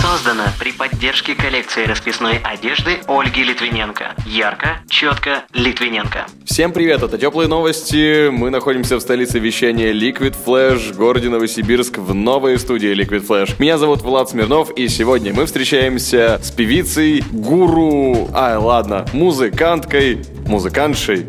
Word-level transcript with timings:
Создано 0.00 0.44
при 0.58 0.72
поддержке 0.72 1.34
коллекции 1.34 1.84
расписной 1.84 2.38
одежды 2.38 3.00
Ольги 3.06 3.44
Литвиненко. 3.44 4.14
Ярко, 4.24 4.78
четко, 4.88 5.44
Литвиненко. 5.52 6.24
Всем 6.46 6.72
привет, 6.72 7.02
это 7.02 7.18
Теплые 7.18 7.48
Новости. 7.48 8.30
Мы 8.30 8.48
находимся 8.48 8.96
в 8.96 9.00
столице 9.00 9.38
вещания 9.38 9.92
Liquid 9.92 10.34
Flash, 10.42 10.94
городе 10.94 11.28
Новосибирск, 11.28 11.98
в 11.98 12.14
новой 12.14 12.58
студии 12.58 12.94
Liquid 12.94 13.26
Flash. 13.26 13.56
Меня 13.58 13.76
зовут 13.76 14.00
Влад 14.00 14.30
Смирнов, 14.30 14.70
и 14.70 14.88
сегодня 14.88 15.34
мы 15.34 15.44
встречаемся 15.44 16.40
с 16.42 16.50
певицей, 16.50 17.22
гуру, 17.30 18.30
ай, 18.32 18.56
ладно, 18.56 19.04
музыканткой, 19.12 20.24
музыкантшей, 20.46 21.26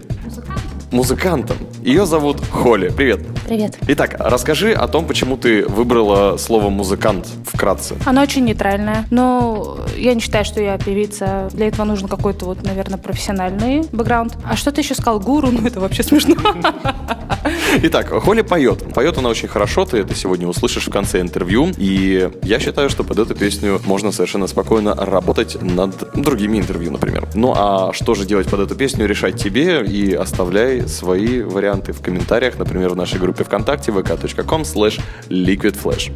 музыкантом. 0.92 1.58
Ее 1.84 2.06
зовут 2.06 2.42
Холли. 2.52 2.90
Привет. 2.90 3.22
Привет. 3.46 3.78
Итак, 3.88 4.16
расскажи 4.20 4.74
о 4.74 4.88
том, 4.88 5.06
почему 5.06 5.38
ты 5.38 5.66
выбрала 5.66 6.38
слово 6.38 6.70
музыкант 6.70 7.28
вкратце. 7.46 7.96
Она 8.06 8.22
очень 8.22 8.46
нейтральная, 8.46 9.06
но 9.10 9.80
я 9.98 10.14
не 10.14 10.20
считаю, 10.22 10.46
что 10.46 10.62
я 10.62 10.78
певица. 10.78 11.50
Для 11.52 11.68
этого 11.68 11.86
нужен 11.86 12.08
какой-то 12.08 12.46
вот, 12.46 12.64
наверное, 12.64 12.98
профессиональный 12.98 13.82
бэкграунд. 13.92 14.38
А 14.46 14.56
что 14.56 14.72
ты 14.72 14.82
еще 14.82 14.94
сказал? 14.94 15.20
Гуру? 15.20 15.50
Ну, 15.62 15.68
это 15.68 15.82
вообще 15.82 16.02
смешно. 16.02 16.36
Итак, 17.84 18.10
Холли 18.10 18.42
поет. 18.42 18.84
Поет 18.94 19.18
она 19.18 19.30
очень 19.30 19.48
хорошо, 19.48 19.86
ты 19.86 20.00
это 20.00 20.14
сегодня 20.14 20.48
услышишь 20.48 20.88
в 20.88 20.92
конце 20.92 21.22
интервью. 21.22 21.72
И 21.78 22.30
я 22.44 22.60
считаю, 22.60 22.90
что 22.90 23.04
под 23.04 23.20
эту 23.20 23.34
песню 23.34 23.80
можно 23.86 24.12
совершенно 24.12 24.48
спокойно 24.48 24.94
работать 24.94 25.62
над 25.62 26.12
другими 26.14 26.58
интервью, 26.58 26.92
например. 26.92 27.30
Ну 27.34 27.54
а 27.56 27.94
что 27.94 28.14
же 28.14 28.26
делать 28.26 28.50
под 28.50 28.60
эту 28.60 28.76
песню, 28.76 29.06
решать 29.06 29.42
тебе 29.42 29.86
и 29.86 30.14
оставляй 30.14 30.88
свои 30.88 31.42
варианты 31.42 31.94
в 31.94 32.02
комментариях, 32.02 32.60
например, 32.60 32.90
в 32.90 32.96
нашей 32.96 33.20
группе 33.20 33.44
ВКонтакте 33.46 33.92
vk.com 33.92 34.64
slash 34.64 35.00
liquidflash. 35.30 36.12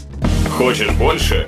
Хочешь 0.58 0.92
больше? 0.92 1.48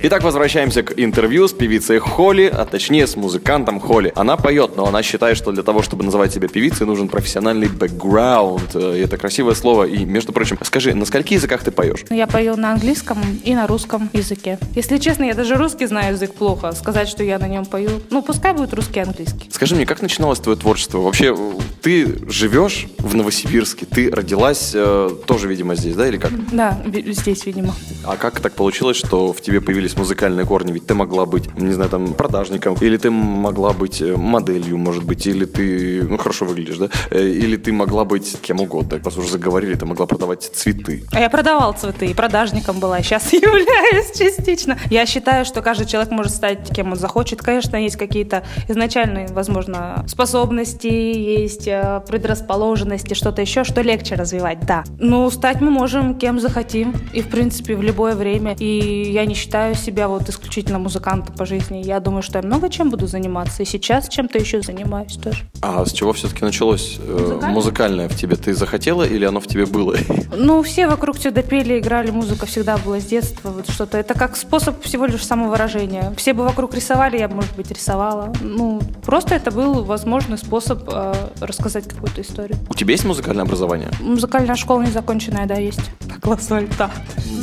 Итак, 0.00 0.22
возвращаемся 0.22 0.82
к 0.82 0.98
интервью 0.98 1.48
с 1.48 1.52
певицей 1.52 1.98
Холли, 1.98 2.46
а 2.52 2.64
точнее 2.64 3.06
с 3.06 3.16
музыкантом 3.16 3.80
Холли. 3.80 4.12
Она 4.14 4.36
поет, 4.36 4.76
но 4.76 4.86
она 4.86 5.02
считает, 5.02 5.36
что 5.36 5.52
для 5.52 5.62
того, 5.62 5.82
чтобы 5.82 6.04
называть 6.04 6.32
себя 6.32 6.48
певицей, 6.48 6.86
нужен 6.86 7.08
профессиональный 7.08 7.68
бэкграунд. 7.68 8.76
И 8.76 8.98
это 8.98 9.16
красивое 9.16 9.54
слово. 9.54 9.84
И, 9.84 10.04
между 10.04 10.32
прочим, 10.32 10.58
скажи, 10.62 10.94
на 10.94 11.04
скольких 11.04 11.32
языках 11.32 11.62
ты 11.62 11.70
поешь? 11.70 12.04
Я 12.10 12.26
пою 12.26 12.56
на 12.56 12.72
английском 12.72 13.18
и 13.44 13.54
на 13.54 13.66
русском 13.66 14.10
языке. 14.12 14.58
Если 14.74 14.98
честно, 14.98 15.24
я 15.24 15.34
даже 15.34 15.56
русский 15.56 15.86
знаю 15.86 16.14
язык 16.14 16.34
плохо. 16.34 16.72
Сказать, 16.72 17.08
что 17.08 17.22
я 17.22 17.38
на 17.38 17.48
нем 17.48 17.64
пою, 17.64 17.90
ну, 18.10 18.22
пускай 18.22 18.52
будет 18.52 18.72
русский 18.74 19.00
и 19.00 19.02
английский. 19.02 19.48
Скажи 19.50 19.74
мне, 19.74 19.86
как 19.86 20.02
начиналось 20.02 20.38
твое 20.38 20.58
творчество? 20.58 20.98
Вообще, 20.98 21.36
ты 21.82 22.18
живешь 22.28 22.86
в 22.98 23.14
Новосибирске, 23.14 23.86
ты 23.86 24.10
родилась 24.10 24.72
э, 24.74 25.10
тоже, 25.26 25.48
видимо, 25.48 25.74
здесь, 25.74 25.94
да, 25.94 26.08
или 26.08 26.18
как? 26.18 26.32
Да, 26.52 26.80
здесь, 26.86 27.46
видимо. 27.46 27.74
А 28.04 28.16
как 28.16 28.40
так 28.40 28.52
получилось, 28.54 28.96
что 28.96 29.32
в 29.32 29.40
тебе 29.40 29.60
появились 29.66 29.96
музыкальные 29.96 30.46
корни? 30.46 30.72
Ведь 30.72 30.86
ты 30.86 30.94
могла 30.94 31.26
быть, 31.26 31.52
не 31.58 31.72
знаю, 31.72 31.90
там, 31.90 32.14
продажником, 32.14 32.76
или 32.80 32.96
ты 32.96 33.10
могла 33.10 33.72
быть 33.72 34.00
э, 34.00 34.16
моделью, 34.16 34.78
может 34.78 35.04
быть, 35.04 35.26
или 35.26 35.44
ты, 35.44 36.02
ну, 36.04 36.16
хорошо 36.18 36.44
выглядишь, 36.46 36.78
да? 36.78 36.88
Э, 37.10 37.20
Или 37.20 37.56
ты 37.56 37.72
могла 37.72 38.04
быть 38.04 38.36
кем 38.40 38.60
угодно, 38.60 39.00
раз 39.04 39.16
уже 39.18 39.28
заговорили, 39.28 39.74
ты 39.74 39.84
могла 39.84 40.06
продавать 40.06 40.42
цветы. 40.42 41.02
А 41.12 41.20
я 41.20 41.28
продавал 41.28 41.72
цветы, 41.72 42.06
и 42.06 42.14
продажником 42.14 42.78
была, 42.78 43.02
сейчас 43.02 43.32
являюсь 43.32 44.12
частично. 44.16 44.78
Я 44.90 45.04
считаю, 45.06 45.44
что 45.44 45.62
каждый 45.62 45.86
человек 45.86 46.12
может 46.12 46.32
стать 46.32 46.70
кем 46.74 46.92
он 46.92 46.96
захочет. 46.96 47.42
Конечно, 47.42 47.76
есть 47.76 47.96
какие-то 47.96 48.44
изначальные, 48.68 49.28
возможно, 49.28 50.04
способности, 50.06 50.86
есть 50.86 51.66
э, 51.66 52.02
предрасположенности, 52.08 53.14
что-то 53.14 53.42
еще, 53.42 53.64
что 53.64 53.82
легче 53.82 54.14
развивать, 54.14 54.60
да. 54.60 54.84
Но 54.98 55.28
стать 55.30 55.60
мы 55.60 55.70
можем 55.70 56.14
кем 56.14 56.38
захотим, 56.38 56.94
и, 57.12 57.20
в 57.20 57.28
принципе, 57.28 57.74
в 57.74 57.82
любое 57.82 58.14
время. 58.14 58.54
И 58.58 59.10
я 59.12 59.26
не 59.26 59.34
считаю 59.34 59.55
себя 59.74 60.08
вот 60.08 60.28
исключительно 60.28 60.78
музыкантом 60.78 61.34
по 61.34 61.46
жизни. 61.46 61.82
Я 61.84 62.00
думаю, 62.00 62.22
что 62.22 62.38
я 62.38 62.44
много 62.44 62.68
чем 62.68 62.90
буду 62.90 63.06
заниматься, 63.06 63.62
и 63.62 63.66
сейчас 63.66 64.08
чем-то 64.08 64.38
еще 64.38 64.62
занимаюсь 64.62 65.16
тоже. 65.16 65.44
А 65.62 65.84
с 65.84 65.92
чего 65.92 66.12
все-таки 66.12 66.44
началось 66.44 66.98
э, 67.00 67.40
Музыкальное? 67.48 68.08
в 68.08 68.16
тебе? 68.16 68.36
Ты 68.36 68.54
захотела 68.54 69.02
или 69.02 69.24
оно 69.24 69.40
в 69.40 69.46
тебе 69.46 69.66
было? 69.66 69.96
Ну, 70.38 70.62
все 70.62 70.86
вокруг 70.86 71.16
всегда 71.16 71.42
пели, 71.42 71.78
играли, 71.78 72.10
музыка 72.10 72.46
всегда 72.46 72.76
была 72.76 73.00
с 73.00 73.04
детства, 73.04 73.50
вот 73.50 73.70
что-то. 73.70 73.96
Это 73.96 74.12
как 74.14 74.36
способ 74.36 74.82
всего 74.82 75.06
лишь 75.06 75.24
самовыражения. 75.24 76.12
Все 76.16 76.34
бы 76.34 76.44
вокруг 76.44 76.74
рисовали, 76.74 77.18
я 77.18 77.28
бы, 77.28 77.36
может 77.36 77.56
быть, 77.56 77.70
рисовала. 77.70 78.32
Ну, 78.42 78.82
просто 79.04 79.34
это 79.34 79.50
был 79.50 79.84
возможный 79.84 80.36
способ 80.36 80.82
э, 80.88 81.14
рассказать 81.40 81.88
какую-то 81.88 82.20
историю. 82.20 82.58
У 82.68 82.74
тебя 82.74 82.92
есть 82.92 83.04
музыкальное 83.04 83.44
образование? 83.44 83.88
Музыкальная 84.00 84.56
школа 84.56 84.82
незаконченная, 84.82 85.46
да, 85.46 85.54
есть. 85.54 85.80
Класс 86.20 86.50
альта. 86.50 86.90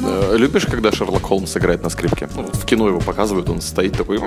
Э, 0.05 0.35
Любишь, 0.37 0.65
когда 0.65 0.91
Шерлок 0.91 1.23
Холмс 1.23 1.55
играет 1.57 1.83
на 1.83 1.89
скрипке? 1.89 2.27
Ну, 2.35 2.43
в 2.43 2.65
кино 2.65 2.87
его 2.87 2.99
показывают, 2.99 3.49
он 3.49 3.61
стоит 3.61 3.97
такой... 3.97 4.19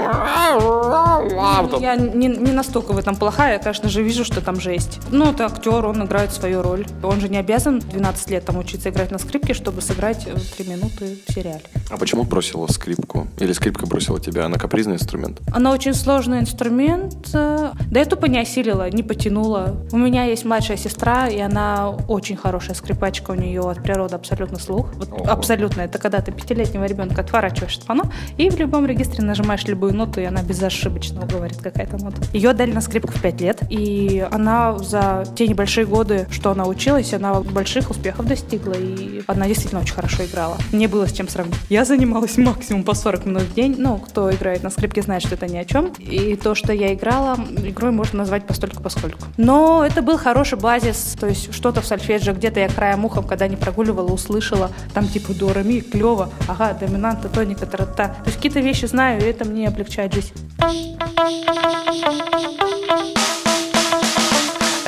Ну, 1.36 1.80
Я 1.80 1.96
не, 1.96 2.28
не 2.28 2.52
настолько 2.52 2.92
в 2.92 2.98
этом 2.98 3.16
плохая, 3.16 3.54
я, 3.54 3.58
конечно 3.58 3.88
же, 3.88 4.02
вижу, 4.02 4.24
что 4.24 4.40
там 4.40 4.60
жесть. 4.60 5.00
Ну, 5.10 5.30
это 5.30 5.46
актер, 5.46 5.84
он 5.86 6.04
играет 6.04 6.32
свою 6.32 6.62
роль. 6.62 6.86
Он 7.02 7.20
же 7.20 7.28
не 7.28 7.36
обязан 7.38 7.78
12 7.80 8.30
лет 8.30 8.44
там 8.44 8.56
учиться 8.58 8.90
играть 8.90 9.10
на 9.10 9.18
скрипке, 9.18 9.54
чтобы 9.54 9.80
сыграть 9.82 10.26
3 10.56 10.68
минуты 10.68 11.18
в 11.28 11.32
сериале. 11.32 11.60
А 11.90 11.96
почему 11.96 12.24
бросила 12.24 12.66
скрипку? 12.68 13.28
Или 13.38 13.52
скрипка 13.52 13.86
бросила 13.86 14.20
тебя? 14.20 14.46
Она 14.46 14.56
капризный 14.58 14.94
инструмент? 14.94 15.40
Она 15.52 15.72
очень 15.72 15.94
сложный 15.94 16.40
инструмент. 16.40 17.28
э, 17.34 17.70
Да 17.90 18.00
я 18.00 18.04
тупо 18.06 18.26
не 18.26 18.38
осилила, 18.40 18.88
не 18.90 19.02
потянула. 19.02 19.76
У 19.92 19.98
меня 19.98 20.24
есть 20.24 20.44
младшая 20.44 20.76
сестра, 20.76 21.28
и 21.28 21.38
она 21.38 21.90
очень 22.08 22.36
хорошая 22.36 22.74
скрипачка. 22.74 23.32
У 23.32 23.34
нее 23.34 23.60
от 23.60 23.82
природы 23.82 24.14
абсолютно 24.14 24.58
слух. 24.58 24.92
Вот 24.94 25.12
Ого. 25.12 25.30
абсолютно. 25.30 25.82
Это 25.82 25.98
когда 25.98 26.20
ты 26.20 26.32
пятилетнего 26.32 26.84
ребенка 26.84 27.20
отворачиваешь 27.20 27.76
от 27.78 27.84
фано, 27.84 28.12
и 28.36 28.48
в 28.50 28.58
любом 28.58 28.86
регистре 28.86 29.24
нажимаешь 29.24 29.64
любую 29.64 29.94
ноту, 29.94 30.20
и 30.20 30.24
она 30.24 30.42
безошибочно 30.42 31.25
говорит 31.26 31.58
какая-то 31.60 31.98
нота. 31.98 32.22
Ее 32.32 32.52
дали 32.52 32.72
на 32.72 32.80
скрипку 32.80 33.12
в 33.12 33.20
5 33.20 33.40
лет, 33.40 33.62
и 33.70 34.26
она 34.30 34.78
за 34.78 35.24
те 35.36 35.46
небольшие 35.46 35.86
годы, 35.86 36.26
что 36.30 36.50
она 36.50 36.64
училась, 36.64 37.12
она 37.12 37.40
больших 37.40 37.90
успехов 37.90 38.26
достигла, 38.26 38.74
и 38.74 39.22
она 39.26 39.46
действительно 39.46 39.80
очень 39.80 39.94
хорошо 39.94 40.24
играла. 40.24 40.56
Не 40.72 40.86
было 40.86 41.06
с 41.06 41.12
чем 41.12 41.28
сравнить. 41.28 41.56
Я 41.68 41.84
занималась 41.84 42.36
максимум 42.38 42.84
по 42.84 42.94
40 42.94 43.26
минут 43.26 43.42
в 43.42 43.54
день. 43.54 43.74
Ну, 43.78 43.98
кто 43.98 44.30
играет 44.30 44.62
на 44.62 44.70
скрипке, 44.70 45.02
знает, 45.02 45.22
что 45.22 45.34
это 45.34 45.46
ни 45.46 45.56
о 45.56 45.64
чем. 45.64 45.92
И 45.98 46.36
то, 46.36 46.54
что 46.54 46.72
я 46.72 46.94
играла, 46.94 47.36
игрой 47.64 47.90
можно 47.90 48.18
назвать 48.18 48.46
постольку 48.46 48.82
поскольку. 48.82 49.18
Но 49.36 49.84
это 49.84 50.02
был 50.02 50.18
хороший 50.18 50.58
базис, 50.58 51.16
то 51.18 51.26
есть 51.26 51.52
что-то 51.52 51.80
в 51.80 51.86
сольфеджио, 51.86 52.34
где-то 52.34 52.60
я 52.60 52.68
краем 52.68 53.04
ухом, 53.04 53.26
когда 53.26 53.48
не 53.48 53.56
прогуливала, 53.56 54.12
услышала, 54.12 54.70
там 54.94 55.08
типа 55.08 55.34
до, 55.34 55.52
ре, 55.52 55.80
клево, 55.80 56.30
ага, 56.48 56.72
доминанта, 56.74 57.28
тоника, 57.28 57.66
тарата. 57.66 58.08
То 58.08 58.26
есть 58.26 58.36
какие-то 58.36 58.60
вещи 58.60 58.86
знаю, 58.86 59.20
и 59.20 59.24
это 59.24 59.44
мне 59.44 59.68
облегчает 59.68 60.14
жизнь. 60.14 60.32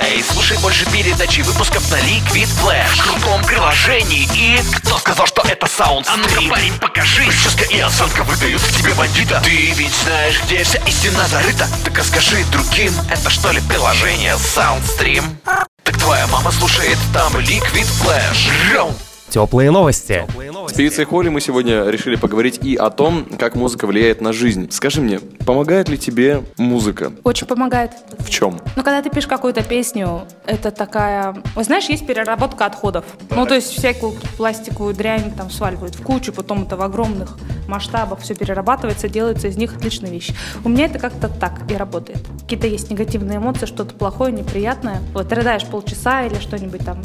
Эй, 0.00 0.22
слушай 0.22 0.58
больше 0.58 0.84
передачи 0.92 1.40
выпусков 1.40 1.90
на 1.90 1.96
Liquid 1.96 2.48
Flash 2.62 2.96
в 2.96 3.02
крутом 3.02 3.42
приложении 3.44 4.28
и... 4.34 4.60
Кто 4.76 4.98
сказал, 4.98 5.26
что 5.26 5.40
это 5.48 5.66
саундстрим? 5.66 6.22
А 6.22 6.28
ну-ка, 6.28 6.42
парень, 6.50 6.78
покажи! 6.78 7.24
Прическа 7.24 7.64
и 7.64 7.80
осанка 7.80 8.24
выдают 8.24 8.60
в 8.60 8.76
тебе 8.76 8.92
бандита 8.92 9.40
Ты 9.42 9.70
ведь 9.72 9.94
знаешь, 10.04 10.42
где 10.44 10.62
вся 10.64 10.78
истина 10.80 11.26
зарыта 11.28 11.66
Так 11.84 11.96
расскажи 11.96 12.44
другим, 12.52 12.92
это 13.10 13.30
что 13.30 13.50
ли 13.50 13.62
приложение 13.62 14.34
Soundstream? 14.34 15.24
Так 15.82 15.96
твоя 15.96 16.26
мама 16.26 16.52
слушает 16.52 16.98
там 17.14 17.34
Liquid 17.36 17.86
Flash 18.02 18.74
Раунд. 18.74 19.07
Теплые 19.30 19.70
новости. 19.70 20.26
С 20.68 20.72
певицей 20.72 21.04
Холли 21.04 21.28
мы 21.28 21.42
сегодня 21.42 21.84
решили 21.84 22.16
поговорить 22.16 22.60
и 22.62 22.76
о 22.76 22.88
том, 22.88 23.26
как 23.38 23.56
музыка 23.56 23.86
влияет 23.86 24.22
на 24.22 24.32
жизнь. 24.32 24.70
Скажи 24.70 25.02
мне, 25.02 25.20
помогает 25.20 25.90
ли 25.90 25.98
тебе 25.98 26.44
музыка? 26.56 27.12
Очень 27.24 27.46
помогает. 27.46 27.92
В 28.18 28.30
чем? 28.30 28.58
Ну, 28.74 28.82
когда 28.82 29.02
ты 29.02 29.10
пишешь 29.10 29.26
какую-то 29.26 29.62
песню, 29.62 30.22
это 30.46 30.70
такая... 30.70 31.42
Вот 31.54 31.66
знаешь, 31.66 31.84
есть 31.90 32.06
переработка 32.06 32.64
отходов. 32.64 33.04
Ну, 33.30 33.44
то 33.44 33.54
есть 33.54 33.68
всякую 33.68 34.14
пластиковую 34.38 34.94
дрянь 34.94 35.32
там 35.36 35.50
сваливают 35.50 35.94
в 35.94 36.02
кучу, 36.02 36.32
потом 36.32 36.62
это 36.62 36.76
в 36.76 36.82
огромных 36.82 37.36
масштабах 37.66 38.20
все 38.20 38.34
перерабатывается, 38.34 39.08
делается 39.08 39.48
из 39.48 39.56
них 39.58 39.76
отличная 39.76 40.10
вещь. 40.10 40.30
У 40.64 40.70
меня 40.70 40.86
это 40.86 40.98
как-то 40.98 41.28
так 41.28 41.70
и 41.70 41.74
работает. 41.74 42.20
Какие-то 42.42 42.66
есть 42.66 42.90
негативные 42.90 43.38
эмоции, 43.38 43.66
что-то 43.66 43.94
плохое, 43.94 44.32
неприятное. 44.32 45.02
Вот 45.12 45.30
рыдаешь 45.32 45.66
полчаса 45.66 46.24
или 46.24 46.36
что-нибудь 46.36 46.84
там 46.84 46.98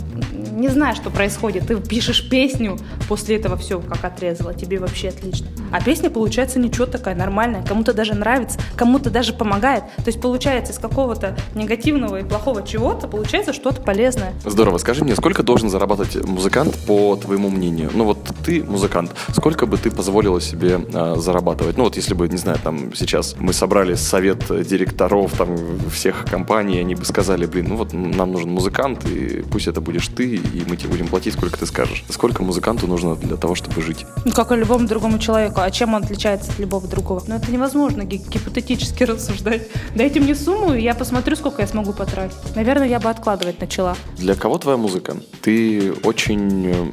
не 0.53 0.67
знаю, 0.67 0.95
что 0.95 1.09
происходит. 1.09 1.67
Ты 1.67 1.75
пишешь 1.77 2.12
песню, 2.21 2.77
после 3.07 3.37
этого 3.37 3.57
все 3.57 3.79
как 3.79 4.03
отрезало, 4.03 4.53
тебе 4.53 4.79
вообще 4.79 5.09
отлично. 5.09 5.47
А 5.71 5.81
песня 5.81 6.09
получается 6.09 6.59
ничего 6.59 6.85
такая 6.85 7.15
нормальная, 7.15 7.63
кому-то 7.65 7.93
даже 7.93 8.13
нравится, 8.13 8.59
кому-то 8.75 9.09
даже 9.09 9.33
помогает. 9.33 9.83
То 9.97 10.07
есть 10.07 10.21
получается 10.21 10.73
из 10.73 10.79
какого-то 10.79 11.35
негативного 11.55 12.19
и 12.19 12.23
плохого 12.23 12.63
чего-то 12.63 13.07
получается 13.07 13.53
что-то 13.53 13.81
полезное. 13.81 14.33
Здорово. 14.45 14.77
Скажи 14.77 15.03
мне, 15.03 15.15
сколько 15.15 15.43
должен 15.43 15.69
зарабатывать 15.69 16.15
музыкант, 16.25 16.77
по 16.85 17.15
твоему 17.15 17.49
мнению? 17.49 17.89
Ну 17.93 18.05
вот 18.05 18.19
ты 18.45 18.63
музыкант, 18.63 19.11
сколько 19.31 19.65
бы 19.65 19.77
ты 19.77 19.89
позволила 19.91 20.41
себе 20.41 20.79
а, 20.93 21.15
зарабатывать? 21.15 21.77
Ну 21.77 21.85
вот 21.85 21.95
если 21.95 22.13
бы, 22.13 22.27
не 22.27 22.37
знаю, 22.37 22.59
там 22.63 22.93
сейчас 22.93 23.35
мы 23.39 23.53
собрали 23.53 23.95
совет 23.95 24.43
директоров 24.67 25.31
там 25.37 25.57
всех 25.89 26.25
компаний, 26.25 26.79
они 26.79 26.95
бы 26.95 27.05
сказали, 27.05 27.45
блин, 27.45 27.67
ну 27.69 27.77
вот 27.77 27.93
нам 27.93 28.31
нужен 28.31 28.49
музыкант, 28.49 29.05
и 29.05 29.43
пусть 29.49 29.67
это 29.67 29.81
будешь 29.81 30.07
ты, 30.07 30.35
и 30.35 30.63
мы 30.67 30.77
тебе 30.77 30.89
будем 30.89 31.07
платить, 31.07 31.33
сколько 31.33 31.57
ты 31.57 31.65
скажешь. 31.65 32.02
Сколько 32.09 32.43
музыканту 32.43 32.87
нужно 32.87 33.15
для 33.15 33.37
того, 33.37 33.55
чтобы 33.55 33.81
жить? 33.81 34.05
Ну, 34.25 34.31
как 34.31 34.51
и 34.51 34.55
любому 34.55 34.87
другому 34.87 35.19
человеку. 35.19 35.61
А 35.61 35.71
чем 35.71 35.93
он 35.93 36.03
отличается 36.03 36.51
от 36.51 36.59
любого 36.59 36.87
другого? 36.87 37.23
Ну, 37.27 37.35
это 37.35 37.51
невозможно 37.51 38.03
ги- 38.03 38.17
гипотетически 38.17 39.03
рассуждать. 39.05 39.67
Дайте 39.95 40.19
мне 40.19 40.35
сумму, 40.35 40.73
и 40.73 40.81
я 40.81 40.93
посмотрю, 40.93 41.35
сколько 41.35 41.61
я 41.61 41.67
смогу 41.67 41.93
потратить. 41.93 42.55
Наверное, 42.55 42.87
я 42.87 42.99
бы 42.99 43.09
откладывать 43.09 43.59
начала. 43.59 43.95
Для 44.17 44.35
кого 44.35 44.57
твоя 44.57 44.77
музыка? 44.77 45.17
Ты 45.41 45.93
очень 46.03 46.67
э, 46.67 46.85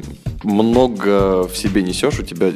много 0.45 1.45
в 1.47 1.57
себе 1.57 1.83
несешь, 1.83 2.19
у 2.19 2.23
тебя 2.23 2.51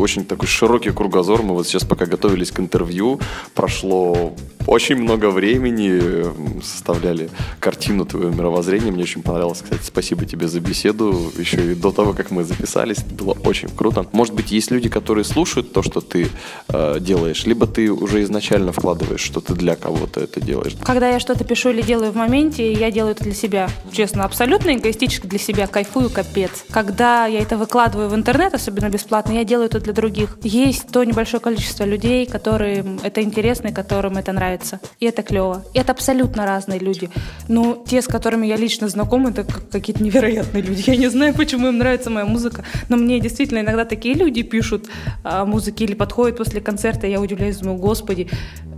очень 0.00 0.24
такой 0.24 0.48
широкий 0.48 0.90
кругозор. 0.90 1.42
Мы 1.42 1.54
вот 1.54 1.66
сейчас 1.66 1.84
пока 1.84 2.06
готовились 2.06 2.50
к 2.50 2.60
интервью, 2.60 3.20
прошло 3.54 4.34
очень 4.66 4.96
много 4.96 5.30
времени, 5.30 5.90
э, 5.92 6.32
составляли 6.62 7.30
картину 7.58 8.04
твоего 8.04 8.30
мировоззрения. 8.30 8.92
Мне 8.92 9.02
очень 9.02 9.22
понравилось, 9.22 9.62
кстати, 9.62 9.82
спасибо 9.84 10.24
тебе 10.26 10.48
за 10.48 10.60
беседу, 10.60 11.32
еще 11.38 11.72
и 11.72 11.74
до 11.74 11.90
того, 11.90 12.12
как 12.12 12.30
мы 12.30 12.44
записались, 12.44 13.02
было 13.02 13.36
очень 13.44 13.68
круто. 13.68 14.06
Может 14.12 14.34
быть, 14.34 14.52
есть 14.52 14.70
люди, 14.70 14.88
которые 14.88 15.24
слушают 15.24 15.72
то, 15.72 15.82
что 15.82 16.00
ты 16.00 16.28
э, 16.68 16.98
делаешь, 17.00 17.46
либо 17.46 17.66
ты 17.66 17.90
уже 17.90 18.22
изначально 18.22 18.72
вкладываешь, 18.72 19.20
что 19.20 19.40
ты 19.40 19.54
для 19.54 19.76
кого-то 19.76 20.20
это 20.20 20.40
делаешь. 20.40 20.74
Когда 20.84 21.08
я 21.08 21.20
что-то 21.20 21.44
пишу 21.44 21.70
или 21.70 21.82
делаю 21.82 22.12
в 22.12 22.16
моменте, 22.16 22.72
я 22.72 22.90
делаю 22.90 23.12
это 23.12 23.24
для 23.24 23.34
себя. 23.34 23.68
Честно, 23.92 24.24
абсолютно 24.24 24.74
эгоистически 24.76 25.26
для 25.26 25.38
себя. 25.38 25.66
Кайфую 25.66 26.10
капец. 26.10 26.64
Когда 26.70 27.26
я 27.26 27.40
это 27.40 27.56
выкладываю 27.56 28.08
в 28.08 28.14
интернет, 28.14 28.54
особенно 28.54 28.88
бесплатно, 28.88 29.32
я 29.32 29.44
делаю 29.44 29.66
это 29.66 29.80
для 29.80 29.89
других. 29.92 30.38
Есть 30.42 30.88
то 30.88 31.04
небольшое 31.04 31.40
количество 31.40 31.84
людей, 31.84 32.26
которым 32.26 33.00
это 33.02 33.22
интересно 33.22 33.68
и 33.68 33.72
которым 33.72 34.16
это 34.16 34.32
нравится. 34.32 34.80
И 34.98 35.06
это 35.06 35.22
клево. 35.22 35.64
И 35.74 35.78
это 35.78 35.92
абсолютно 35.92 36.46
разные 36.46 36.78
люди. 36.78 37.10
Ну, 37.48 37.82
те, 37.86 38.02
с 38.02 38.06
которыми 38.06 38.46
я 38.46 38.56
лично 38.56 38.88
знакома, 38.88 39.30
это 39.30 39.44
как- 39.44 39.68
какие-то 39.70 40.02
невероятные 40.02 40.62
люди. 40.62 40.84
Я 40.86 40.96
не 40.96 41.08
знаю, 41.10 41.34
почему 41.34 41.68
им 41.68 41.78
нравится 41.78 42.10
моя 42.10 42.26
музыка, 42.26 42.64
но 42.88 42.96
мне 42.96 43.20
действительно 43.20 43.60
иногда 43.60 43.84
такие 43.84 44.14
люди 44.14 44.42
пишут 44.42 44.88
о 45.22 45.44
музыке 45.44 45.84
или 45.84 45.94
подходят 45.94 46.36
после 46.38 46.60
концерта, 46.60 47.06
и 47.06 47.10
я 47.10 47.20
удивляюсь, 47.20 47.56
думаю, 47.58 47.78
господи, 47.78 48.28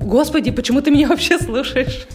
господи, 0.01 0.51
почему 0.51 0.81
ты 0.81 0.91
меня 0.91 1.09
вообще 1.09 1.39
слушаешь? 1.39 2.07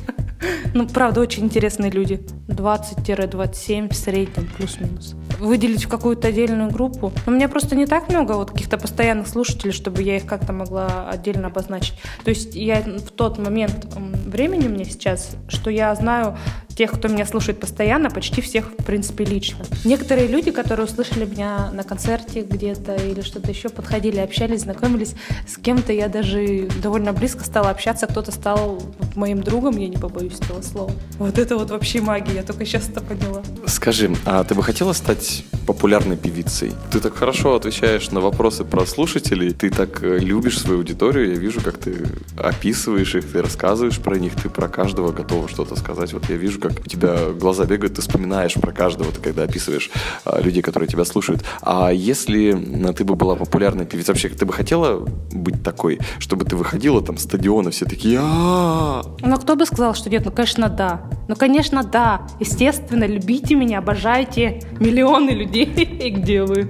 Ну, 0.74 0.88
правда, 0.88 1.22
очень 1.22 1.45
интересные 1.45 1.92
люди. 1.92 2.22
20-27 2.48 3.89
в 3.89 3.95
среднем, 3.95 4.48
плюс-минус. 4.56 5.16
Выделить 5.39 5.86
в 5.86 5.89
какую-то 5.89 6.28
отдельную 6.28 6.69
группу. 6.72 7.12
У 7.25 7.31
меня 7.31 7.50
просто 7.50 7.75
не 7.75 7.86
так 7.86 8.10
много 8.10 8.34
вот 8.34 8.51
каких-то 8.51 8.78
постоянных 8.78 9.28
слушателей, 9.28 9.72
чтобы 9.72 10.01
я 10.04 10.18
их 10.18 10.25
как-то 10.25 10.54
могла 10.54 11.10
отдельно 11.10 11.48
обозначить. 11.48 11.95
То 12.24 12.30
есть 12.30 12.56
я 12.56 12.81
в 12.81 13.12
тот 13.12 13.38
момент 13.38 13.88
времени 14.25 14.68
мне 14.68 14.86
сейчас, 14.86 15.36
что 15.48 15.69
я 15.69 15.94
знаю 15.95 16.38
тех, 16.77 16.91
кто 16.91 17.07
меня 17.07 17.25
слушает 17.25 17.59
постоянно, 17.59 18.12
почти 18.12 18.39
всех, 18.39 18.71
в 18.77 18.83
принципе, 18.83 19.25
лично. 19.25 19.65
Некоторые 19.83 20.27
люди, 20.27 20.51
которые 20.51 20.85
услышали 20.85 21.25
меня 21.25 21.71
на 21.71 21.83
концерте 21.83 22.41
где-то 22.41 22.95
или 22.95 23.21
что-то 23.21 23.50
еще, 23.50 23.69
подходили, 23.69 24.19
общались, 24.19 24.62
знакомились 24.62 25.15
с 25.47 25.57
кем-то, 25.57 25.91
я 25.91 26.07
даже 26.07 26.69
довольно 26.81 27.13
близко 27.13 27.44
стала 27.44 27.71
общаться, 27.71 28.06
кто-то 28.06 28.31
стал 28.31 28.79
моим 29.15 29.41
другом, 29.41 29.77
я 29.77 29.88
не 29.88 29.97
побоюсь 29.97 30.39
этого 30.39 30.62
слова. 30.62 30.91
Вот 31.18 31.39
это 31.39 31.57
вот 31.57 31.71
вообще 31.71 32.00
магия, 32.00 32.35
я 32.35 32.44
только 32.44 32.63
сейчас 32.63 32.88
это 32.89 33.01
поняла. 33.01 33.41
Скажи, 33.65 34.15
а 34.25 34.44
ты 34.44 34.53
бы 34.53 34.62
хотела 34.62 34.94
стать 34.94 35.45
популярной 35.65 36.15
певицей? 36.15 36.73
Ты 36.91 37.00
так 37.00 37.15
хорошо 37.15 37.56
отвечаешь 37.56 38.12
на 38.12 38.21
вопросы 38.21 38.63
про 38.63 38.85
слушателей, 38.85 39.51
ты 39.51 39.71
так 39.71 40.03
э, 40.03 40.19
любишь 40.19 40.59
свою 40.59 40.80
аудиторию, 40.80 41.33
я 41.33 41.39
вижу, 41.39 41.59
как 41.59 41.77
ты 41.80 42.06
описываешь 42.38 43.15
их, 43.15 43.31
ты 43.31 43.41
рассказываешь 43.41 43.97
про 43.97 44.18
них, 44.18 44.33
ты 44.35 44.50
про 44.50 44.68
каждого 44.68 45.12
готова 45.12 45.50
что-то 45.50 45.75
сказать. 45.75 46.13
Вот 46.13 46.30
я 46.30 46.38
вижу, 46.38 46.59
как 46.59 46.67
у 46.68 46.88
тебя 46.88 47.31
глаза 47.40 47.66
бегают, 47.66 47.96
ты 47.96 48.02
вспоминаешь 48.02 48.54
про 48.56 48.72
каждого, 48.72 49.12
ты 49.12 49.22
когда 49.22 49.44
описываешь 49.44 49.90
а, 50.25 50.40
людей, 50.42 50.62
которые 50.62 50.88
тебя 50.88 51.06
слушают. 51.06 51.44
А 51.62 51.92
если 51.92 52.52
м, 52.54 52.94
ты 52.94 53.04
бы 53.04 53.16
была 53.16 53.36
популярной 53.36 53.86
певицей, 53.86 54.14
вообще 54.14 54.30
ты 54.30 54.46
бы 54.46 54.54
хотела 54.54 55.06
быть 55.31 55.64
такой, 55.64 56.00
чтобы 56.19 56.46
ты 56.46 56.56
выходила 56.56 57.02
там 57.02 57.18
стадионы, 57.18 57.72
все 57.72 57.86
такие 57.86 58.19
а 58.22 59.02
Ну, 59.22 59.38
кто 59.38 59.56
бы 59.56 59.66
сказал, 59.66 59.94
что 59.96 60.10
нет? 60.10 60.25
Ну, 60.25 60.31
конечно, 60.31 60.69
да. 60.69 61.02
Ну, 61.28 61.36
конечно, 61.36 61.84
да. 61.84 62.22
Естественно, 62.40 63.06
любите 63.06 63.56
меня, 63.56 63.80
обожайте 63.80 64.62
миллионы 64.80 65.31
людей. 65.31 65.66
И 65.66 66.10
где 66.10 66.44
вы? 66.44 66.68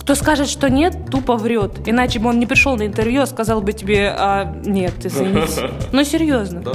Кто 0.00 0.14
скажет, 0.14 0.48
что 0.48 0.70
нет, 0.70 1.10
тупо 1.10 1.36
врет. 1.36 1.80
Иначе 1.86 2.20
бы 2.20 2.28
он 2.28 2.38
не 2.38 2.46
пришел 2.46 2.76
на 2.76 2.86
интервью, 2.86 3.22
а 3.22 3.26
сказал 3.26 3.60
бы 3.60 3.72
тебе, 3.72 4.14
а, 4.16 4.44
нет, 4.64 4.94
извините. 5.04 5.70
Ну, 5.92 6.04
серьезно. 6.04 6.60
Да, 6.60 6.72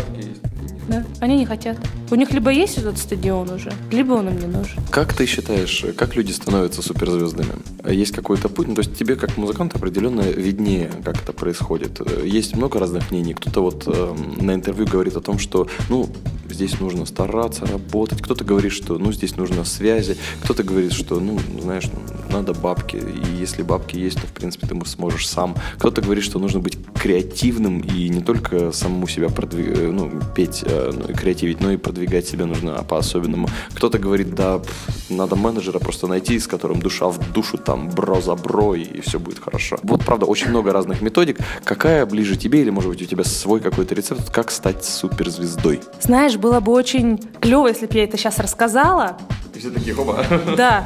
они 1.20 1.38
не 1.38 1.46
хотят. 1.46 1.78
У 2.10 2.16
них 2.16 2.32
либо 2.32 2.52
есть 2.52 2.78
этот 2.78 2.98
стадион 2.98 3.50
уже, 3.50 3.72
либо 3.92 4.14
он 4.14 4.30
им 4.30 4.40
не 4.40 4.46
нужен. 4.46 4.80
Как 4.90 5.14
ты 5.14 5.26
считаешь, 5.26 5.86
как 5.98 6.16
люди 6.16 6.32
становятся 6.32 6.82
суперзвездами? 6.82 7.54
Есть 7.90 8.14
какой-то 8.14 8.50
путь? 8.50 8.68
Ну, 8.68 8.76
то 8.76 8.82
есть 8.82 8.98
тебе, 8.98 9.16
как 9.16 9.38
музыканту, 9.38 9.78
определенно 9.78 10.22
виднее, 10.22 10.92
как 11.04 11.22
это 11.22 11.34
происходит. 11.34 12.02
Есть 12.24 12.56
много 12.56 12.80
разных 12.80 13.12
мнений. 13.12 13.34
Кто-то 13.34 13.62
вот 13.62 13.84
э, 13.88 14.16
на 14.42 14.54
интервью 14.54 14.88
говорит 14.88 15.16
о 15.16 15.22
том, 15.22 15.40
что, 15.40 15.68
ну, 15.90 16.10
здесь 16.54 16.80
нужно 16.80 17.06
стараться, 17.06 17.66
работать. 17.66 18.22
Кто-то 18.22 18.44
говорит, 18.44 18.72
что, 18.72 18.98
ну, 18.98 19.12
здесь 19.12 19.36
нужно 19.36 19.64
связи. 19.66 20.18
Кто-то 20.44 20.64
говорит, 20.64 20.94
что, 20.94 21.20
ну, 21.20 21.40
знаешь, 21.60 21.86
ну, 21.86 22.00
надо 22.32 22.54
бабки. 22.54 22.98
И 22.98 23.40
если 23.40 23.64
бабки 23.64 23.98
есть, 23.98 24.20
то, 24.22 24.28
в 24.28 24.32
принципе, 24.32 24.68
ты 24.68 24.86
сможешь 24.86 25.28
сам. 25.28 25.56
Кто-то 25.78 26.02
говорит, 26.02 26.24
что 26.24 26.40
нужно 26.40 26.60
быть 26.60 26.78
креативным 26.96 27.80
и 27.82 28.10
не 28.10 28.22
только 28.22 28.72
самому 28.72 29.08
себя 29.08 29.30
продвигать, 29.30 29.92
ну, 29.92 30.12
петь, 30.36 30.64
э, 30.66 30.92
ну, 30.94 31.14
креативить, 31.14 31.62
но 31.62 31.72
и 31.72 31.78
продвигать 31.78 32.28
себя 32.28 32.46
нужно 32.46 32.84
по-особенному. 32.84 33.50
Кто-то 33.74 34.00
говорит, 34.00 34.36
да, 34.36 34.62
надо 35.10 35.36
менеджера 35.36 35.80
просто 35.80 36.08
найти, 36.08 36.40
с 36.40 36.48
которым 36.48 36.80
душа 36.82 37.08
в 37.08 37.34
душу, 37.34 37.58
там, 37.58 37.90
бро 37.90 38.22
за 38.22 38.36
бро, 38.36 38.76
и 38.76 39.02
все 39.02 39.20
будет 39.20 39.40
хорошо. 39.40 39.78
Вот, 39.84 40.06
правда, 40.06 40.26
очень 40.26 40.50
много 40.50 40.72
разных 40.72 41.02
методик. 41.02 41.38
Какая 41.64 42.06
ближе 42.06 42.38
тебе, 42.38 42.62
или, 42.62 42.70
может 42.70 42.90
быть, 42.90 43.02
у 43.02 43.06
тебя 43.06 43.24
свой 43.24 43.60
какой-то 43.60 43.96
рецепт, 43.96 44.30
как 44.30 44.52
стать 44.52 44.84
суперзвездой? 44.86 45.82
Знаешь, 46.02 46.38
было 46.42 46.60
бы 46.60 46.74
очень 46.74 47.18
клево, 47.40 47.68
если 47.68 47.86
бы 47.86 47.96
я 47.96 48.04
это 48.04 48.18
сейчас 48.18 48.40
рассказала. 48.40 49.18
И 49.56 49.60
все 49.60 49.70
такие, 49.70 49.96
хоба. 49.96 50.26
Да. 50.58 50.86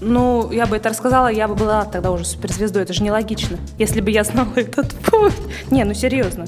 Ну, 0.00 0.50
я 0.52 0.66
бы 0.66 0.76
это 0.76 0.90
рассказала, 0.90 1.28
я 1.28 1.48
бы 1.48 1.54
была 1.54 1.84
тогда 1.84 2.10
уже 2.10 2.24
суперзвездой. 2.24 2.82
Это 2.82 2.92
же 2.92 3.02
нелогично. 3.02 3.58
Если 3.78 4.00
бы 4.00 4.10
я 4.10 4.24
знала 4.24 4.52
этот 4.56 4.94
путь. 4.94 5.32
Не, 5.70 5.84
ну 5.84 5.94
серьезно. 5.94 6.46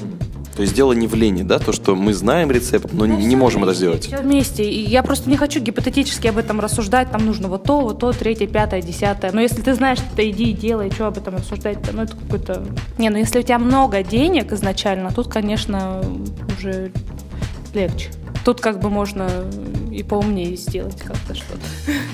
То 0.59 0.63
есть 0.63 0.75
дело 0.75 0.93
не 0.93 1.07
в 1.07 1.15
лени, 1.15 1.45
да, 1.45 1.61
то, 1.61 1.73
что 1.73 1.95
мы 1.95 2.13
знаем 2.13 2.51
рецепт, 2.51 2.93
но 2.93 3.07
не 3.07 3.37
можем 3.37 3.63
это 3.63 3.75
сделать. 3.75 4.07
Все 4.07 4.17
вместе. 4.17 4.69
И 4.69 4.81
я 4.89 5.05
просто 5.05 5.31
не 5.31 5.37
хочу 5.37 5.61
гипотетически 5.61 6.27
об 6.27 6.37
этом 6.37 6.59
рассуждать. 6.59 7.13
Там 7.13 7.25
нужно 7.25 7.47
вот 7.47 7.63
то, 7.63 7.81
вот 7.81 8.01
то, 8.01 8.13
третье, 8.13 8.49
пятое, 8.49 8.83
десятое. 8.83 9.31
Но 9.31 9.41
если 9.41 9.63
ты 9.63 9.73
знаешь, 9.75 9.99
то 10.17 10.29
иди 10.29 10.51
и 10.51 10.53
делай, 10.53 10.91
что 10.91 11.07
об 11.07 11.17
этом 11.17 11.37
рассуждать-то? 11.37 11.95
Ну, 11.95 12.03
это 12.03 12.17
какой-то... 12.17 12.67
Не, 12.99 13.09
ну 13.11 13.19
если 13.19 13.39
у 13.39 13.43
тебя 13.43 13.61
много 13.61 14.03
денег 14.03 14.51
изначально, 14.51 15.13
тут, 15.13 15.29
конечно, 15.29 16.03
уже 16.59 16.91
легче. 17.73 18.09
Тут 18.49 18.63
как 18.63 18.81
бы 18.81 18.89
можно 18.89 19.29
и 19.91 20.03
поумнее 20.03 20.57
сделать 20.57 21.01
как-то 21.01 21.35
что-то. 21.35 21.61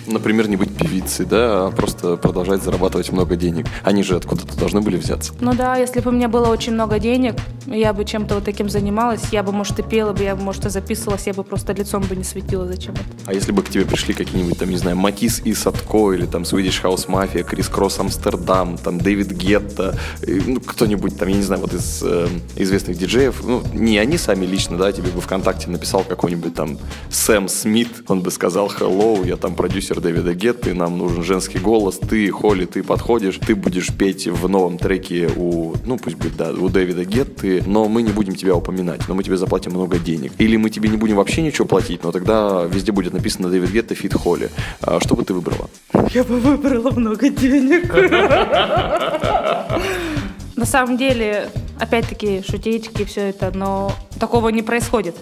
Например, 0.06 0.48
не 0.48 0.56
быть 0.56 0.76
певицей, 0.76 1.26
да, 1.26 1.66
а 1.66 1.70
просто 1.70 2.16
продолжать 2.16 2.62
зарабатывать 2.62 3.10
много 3.12 3.36
денег. 3.36 3.66
Они 3.82 4.02
же 4.02 4.16
откуда-то 4.16 4.56
должны 4.56 4.80
были 4.80 4.96
взяться. 4.96 5.32
Ну 5.40 5.54
да, 5.54 5.76
если 5.76 6.00
бы 6.00 6.10
у 6.10 6.12
меня 6.12 6.28
было 6.28 6.48
очень 6.48 6.72
много 6.72 6.98
денег, 6.98 7.36
я 7.66 7.92
бы 7.92 8.04
чем-то 8.04 8.36
вот 8.36 8.44
таким 8.44 8.68
занималась, 8.68 9.22
я 9.32 9.42
бы, 9.42 9.52
может, 9.52 9.78
и 9.78 9.82
пела 9.82 10.12
бы, 10.12 10.22
я 10.22 10.36
бы, 10.36 10.42
может, 10.42 10.66
и 10.66 10.70
записывалась, 10.70 11.26
я 11.26 11.32
бы 11.32 11.44
просто 11.44 11.72
лицом 11.72 12.02
бы 12.02 12.16
не 12.16 12.24
светила, 12.24 12.66
зачем 12.66 12.94
это. 12.94 13.04
А 13.26 13.32
если 13.32 13.52
бы 13.52 13.62
к 13.62 13.70
тебе 13.70 13.84
пришли 13.84 14.14
какие-нибудь, 14.14 14.58
там, 14.58 14.70
не 14.70 14.76
знаю, 14.76 14.96
Матис 14.96 15.40
и 15.44 15.54
Садко, 15.54 16.12
или 16.12 16.26
там 16.26 16.42
Swedish 16.42 16.82
House 16.82 17.08
Mafia, 17.08 17.42
Крис 17.42 17.68
Кросс 17.68 17.98
Амстердам, 17.98 18.76
там, 18.78 18.98
Дэвид 18.98 19.32
Гетта, 19.32 19.98
и, 20.26 20.42
ну, 20.46 20.60
кто-нибудь 20.60 21.18
там, 21.18 21.28
я 21.28 21.36
не 21.36 21.42
знаю, 21.42 21.62
вот 21.62 21.74
из 21.74 22.02
э, 22.02 22.28
известных 22.56 22.98
диджеев, 22.98 23.42
ну, 23.44 23.62
не 23.72 23.98
они 23.98 24.18
сами 24.18 24.46
лично, 24.46 24.76
да, 24.76 24.92
тебе 24.92 25.08
бы 25.10 25.20
ВКонтакте 25.20 25.70
написал 25.70 26.04
какой-нибудь 26.04 26.54
там 26.54 26.78
Сэм 27.10 27.48
Смит, 27.48 27.63
Смит, 27.64 27.88
он 28.08 28.20
бы 28.20 28.30
сказал 28.30 28.66
«Hello, 28.66 29.26
я 29.26 29.36
там 29.36 29.54
продюсер 29.54 29.98
Дэвида 29.98 30.34
Гетты, 30.34 30.74
нам 30.74 30.98
нужен 30.98 31.22
женский 31.22 31.58
голос, 31.58 31.96
ты, 31.98 32.28
Холли, 32.30 32.66
ты 32.66 32.82
подходишь, 32.82 33.38
ты 33.38 33.54
будешь 33.54 33.90
петь 33.90 34.26
в 34.26 34.46
новом 34.50 34.76
треке 34.76 35.30
у, 35.34 35.72
ну 35.86 35.96
пусть 35.96 36.18
будет, 36.18 36.36
да, 36.36 36.50
у 36.50 36.68
Дэвида 36.68 37.06
Гетты, 37.06 37.62
но 37.66 37.88
мы 37.88 38.02
не 38.02 38.12
будем 38.12 38.34
тебя 38.34 38.54
упоминать, 38.54 39.08
но 39.08 39.14
мы 39.14 39.22
тебе 39.22 39.38
заплатим 39.38 39.70
много 39.70 39.98
денег. 39.98 40.32
Или 40.36 40.58
мы 40.58 40.68
тебе 40.68 40.90
не 40.90 40.98
будем 40.98 41.16
вообще 41.16 41.40
ничего 41.40 41.66
платить, 41.66 42.04
но 42.04 42.12
тогда 42.12 42.64
везде 42.64 42.92
будет 42.92 43.14
написано 43.14 43.48
Дэвид 43.48 43.70
Гетта, 43.70 43.94
feat 43.94 44.12
Холли. 44.12 44.50
А 44.82 45.00
что 45.00 45.14
бы 45.16 45.24
ты 45.24 45.32
выбрала? 45.32 45.70
Я 46.12 46.22
бы 46.22 46.38
выбрала 46.40 46.90
много 46.90 47.30
денег. 47.30 47.90
На 50.54 50.66
самом 50.66 50.98
деле, 50.98 51.48
опять-таки, 51.80 52.42
шутечки, 52.46 53.04
все 53.04 53.22
это, 53.22 53.52
но 53.56 53.90
такого 54.20 54.50
не 54.50 54.60
происходит. 54.60 55.16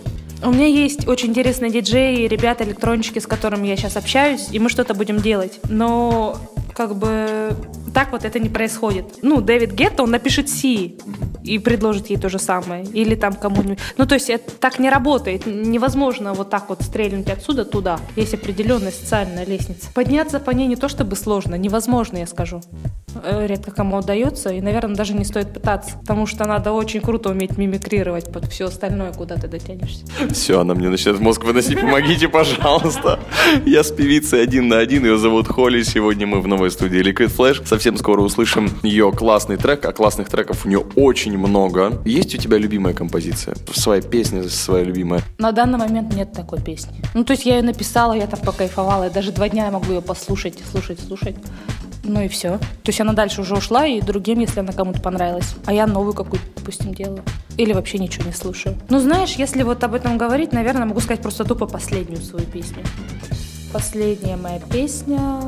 У 0.44 0.50
меня 0.50 0.66
есть 0.66 1.06
очень 1.06 1.28
интересные 1.28 1.70
диджеи, 1.70 2.26
ребята, 2.26 2.64
электронщики, 2.64 3.20
с 3.20 3.26
которыми 3.26 3.68
я 3.68 3.76
сейчас 3.76 3.96
общаюсь, 3.96 4.48
и 4.50 4.58
мы 4.58 4.70
что-то 4.70 4.92
будем 4.94 5.18
делать. 5.18 5.60
Но 5.68 6.36
как 6.74 6.96
бы 6.96 7.54
так 7.94 8.12
вот 8.12 8.24
это 8.24 8.38
не 8.38 8.48
происходит. 8.48 9.06
Ну, 9.22 9.40
Дэвид 9.40 9.72
Гетто, 9.72 10.02
он 10.02 10.10
напишет 10.10 10.48
Си 10.48 10.98
и 11.42 11.58
предложит 11.58 12.08
ей 12.10 12.16
то 12.16 12.28
же 12.28 12.38
самое. 12.38 12.84
Или 12.84 13.14
там 13.14 13.34
кому-нибудь. 13.34 13.78
Ну, 13.98 14.06
то 14.06 14.14
есть 14.14 14.30
это 14.30 14.52
так 14.52 14.78
не 14.78 14.90
работает. 14.90 15.46
Невозможно 15.46 16.34
вот 16.34 16.50
так 16.50 16.68
вот 16.68 16.82
стрельнуть 16.82 17.28
отсюда 17.28 17.64
туда. 17.64 17.98
Есть 18.16 18.34
определенная 18.34 18.92
социальная 18.92 19.44
лестница. 19.44 19.88
Подняться 19.94 20.40
по 20.40 20.50
ней 20.50 20.66
не 20.66 20.76
то 20.76 20.88
чтобы 20.88 21.16
сложно, 21.16 21.56
невозможно, 21.56 22.18
я 22.18 22.26
скажу. 22.26 22.60
Э, 23.22 23.46
Редко 23.46 23.70
кому 23.70 23.98
удается, 23.98 24.50
и, 24.50 24.60
наверное, 24.60 24.96
даже 24.96 25.14
не 25.14 25.24
стоит 25.24 25.52
пытаться, 25.52 25.96
потому 25.98 26.26
что 26.26 26.46
надо 26.46 26.72
очень 26.72 27.00
круто 27.00 27.30
уметь 27.30 27.58
мимикрировать 27.58 28.32
под 28.32 28.46
все 28.46 28.66
остальное, 28.66 29.12
куда 29.12 29.36
ты 29.36 29.48
дотянешься. 29.48 30.04
Все, 30.30 30.60
она 30.60 30.74
мне 30.74 30.88
начинает 30.88 31.20
мозг 31.20 31.44
выносить. 31.44 31.80
Помогите, 31.80 32.28
пожалуйста. 32.28 33.18
Я 33.66 33.82
с 33.82 33.90
певицей 33.90 34.42
один 34.42 34.68
на 34.68 34.78
один. 34.78 35.04
Ее 35.04 35.18
зовут 35.18 35.48
Холли. 35.48 35.82
Сегодня 35.82 36.26
мы 36.26 36.40
в 36.40 36.46
новой 36.46 36.70
студии 36.70 37.00
Liquid 37.00 37.34
Flash. 37.36 37.62
Совсем 37.72 37.96
скоро 37.96 38.20
услышим 38.20 38.70
ее 38.82 39.12
классный 39.12 39.56
трек. 39.56 39.86
А 39.86 39.94
классных 39.94 40.28
треков 40.28 40.66
у 40.66 40.68
нее 40.68 40.84
очень 40.94 41.38
много. 41.38 42.02
Есть 42.04 42.34
у 42.34 42.36
тебя 42.36 42.58
любимая 42.58 42.92
композиция? 42.92 43.56
Своя 43.72 44.02
песня 44.02 44.46
своя 44.50 44.84
любимая? 44.84 45.22
На 45.38 45.52
данный 45.52 45.78
момент 45.78 46.14
нет 46.14 46.34
такой 46.34 46.60
песни. 46.60 46.92
Ну, 47.14 47.24
то 47.24 47.32
есть 47.32 47.46
я 47.46 47.56
ее 47.56 47.62
написала, 47.62 48.12
я 48.12 48.26
там 48.26 48.40
покайфовала, 48.40 49.04
я 49.04 49.10
даже 49.10 49.32
два 49.32 49.48
дня 49.48 49.70
могу 49.70 49.90
ее 49.90 50.02
послушать, 50.02 50.58
слушать, 50.70 51.00
слушать. 51.00 51.34
Ну 52.04 52.20
и 52.20 52.28
все. 52.28 52.58
То 52.58 52.88
есть 52.88 53.00
она 53.00 53.14
дальше 53.14 53.40
уже 53.40 53.54
ушла, 53.54 53.86
и 53.86 54.02
другим, 54.02 54.40
если 54.40 54.60
она 54.60 54.74
кому-то 54.74 55.00
понравилась. 55.00 55.54
А 55.64 55.72
я 55.72 55.86
новую 55.86 56.12
какую-то, 56.12 56.44
допустим, 56.56 56.92
делаю. 56.92 57.22
Или 57.56 57.72
вообще 57.72 57.96
ничего 57.96 58.26
не 58.26 58.34
слушаю. 58.34 58.76
Ну, 58.90 59.00
знаешь, 59.00 59.36
если 59.36 59.62
вот 59.62 59.82
об 59.82 59.94
этом 59.94 60.18
говорить, 60.18 60.52
наверное, 60.52 60.84
могу 60.84 61.00
сказать 61.00 61.22
просто 61.22 61.44
тупо 61.44 61.64
последнюю 61.64 62.20
свою 62.20 62.44
песню. 62.44 62.84
Последняя 63.72 64.36
моя 64.36 64.60
песня... 64.60 65.40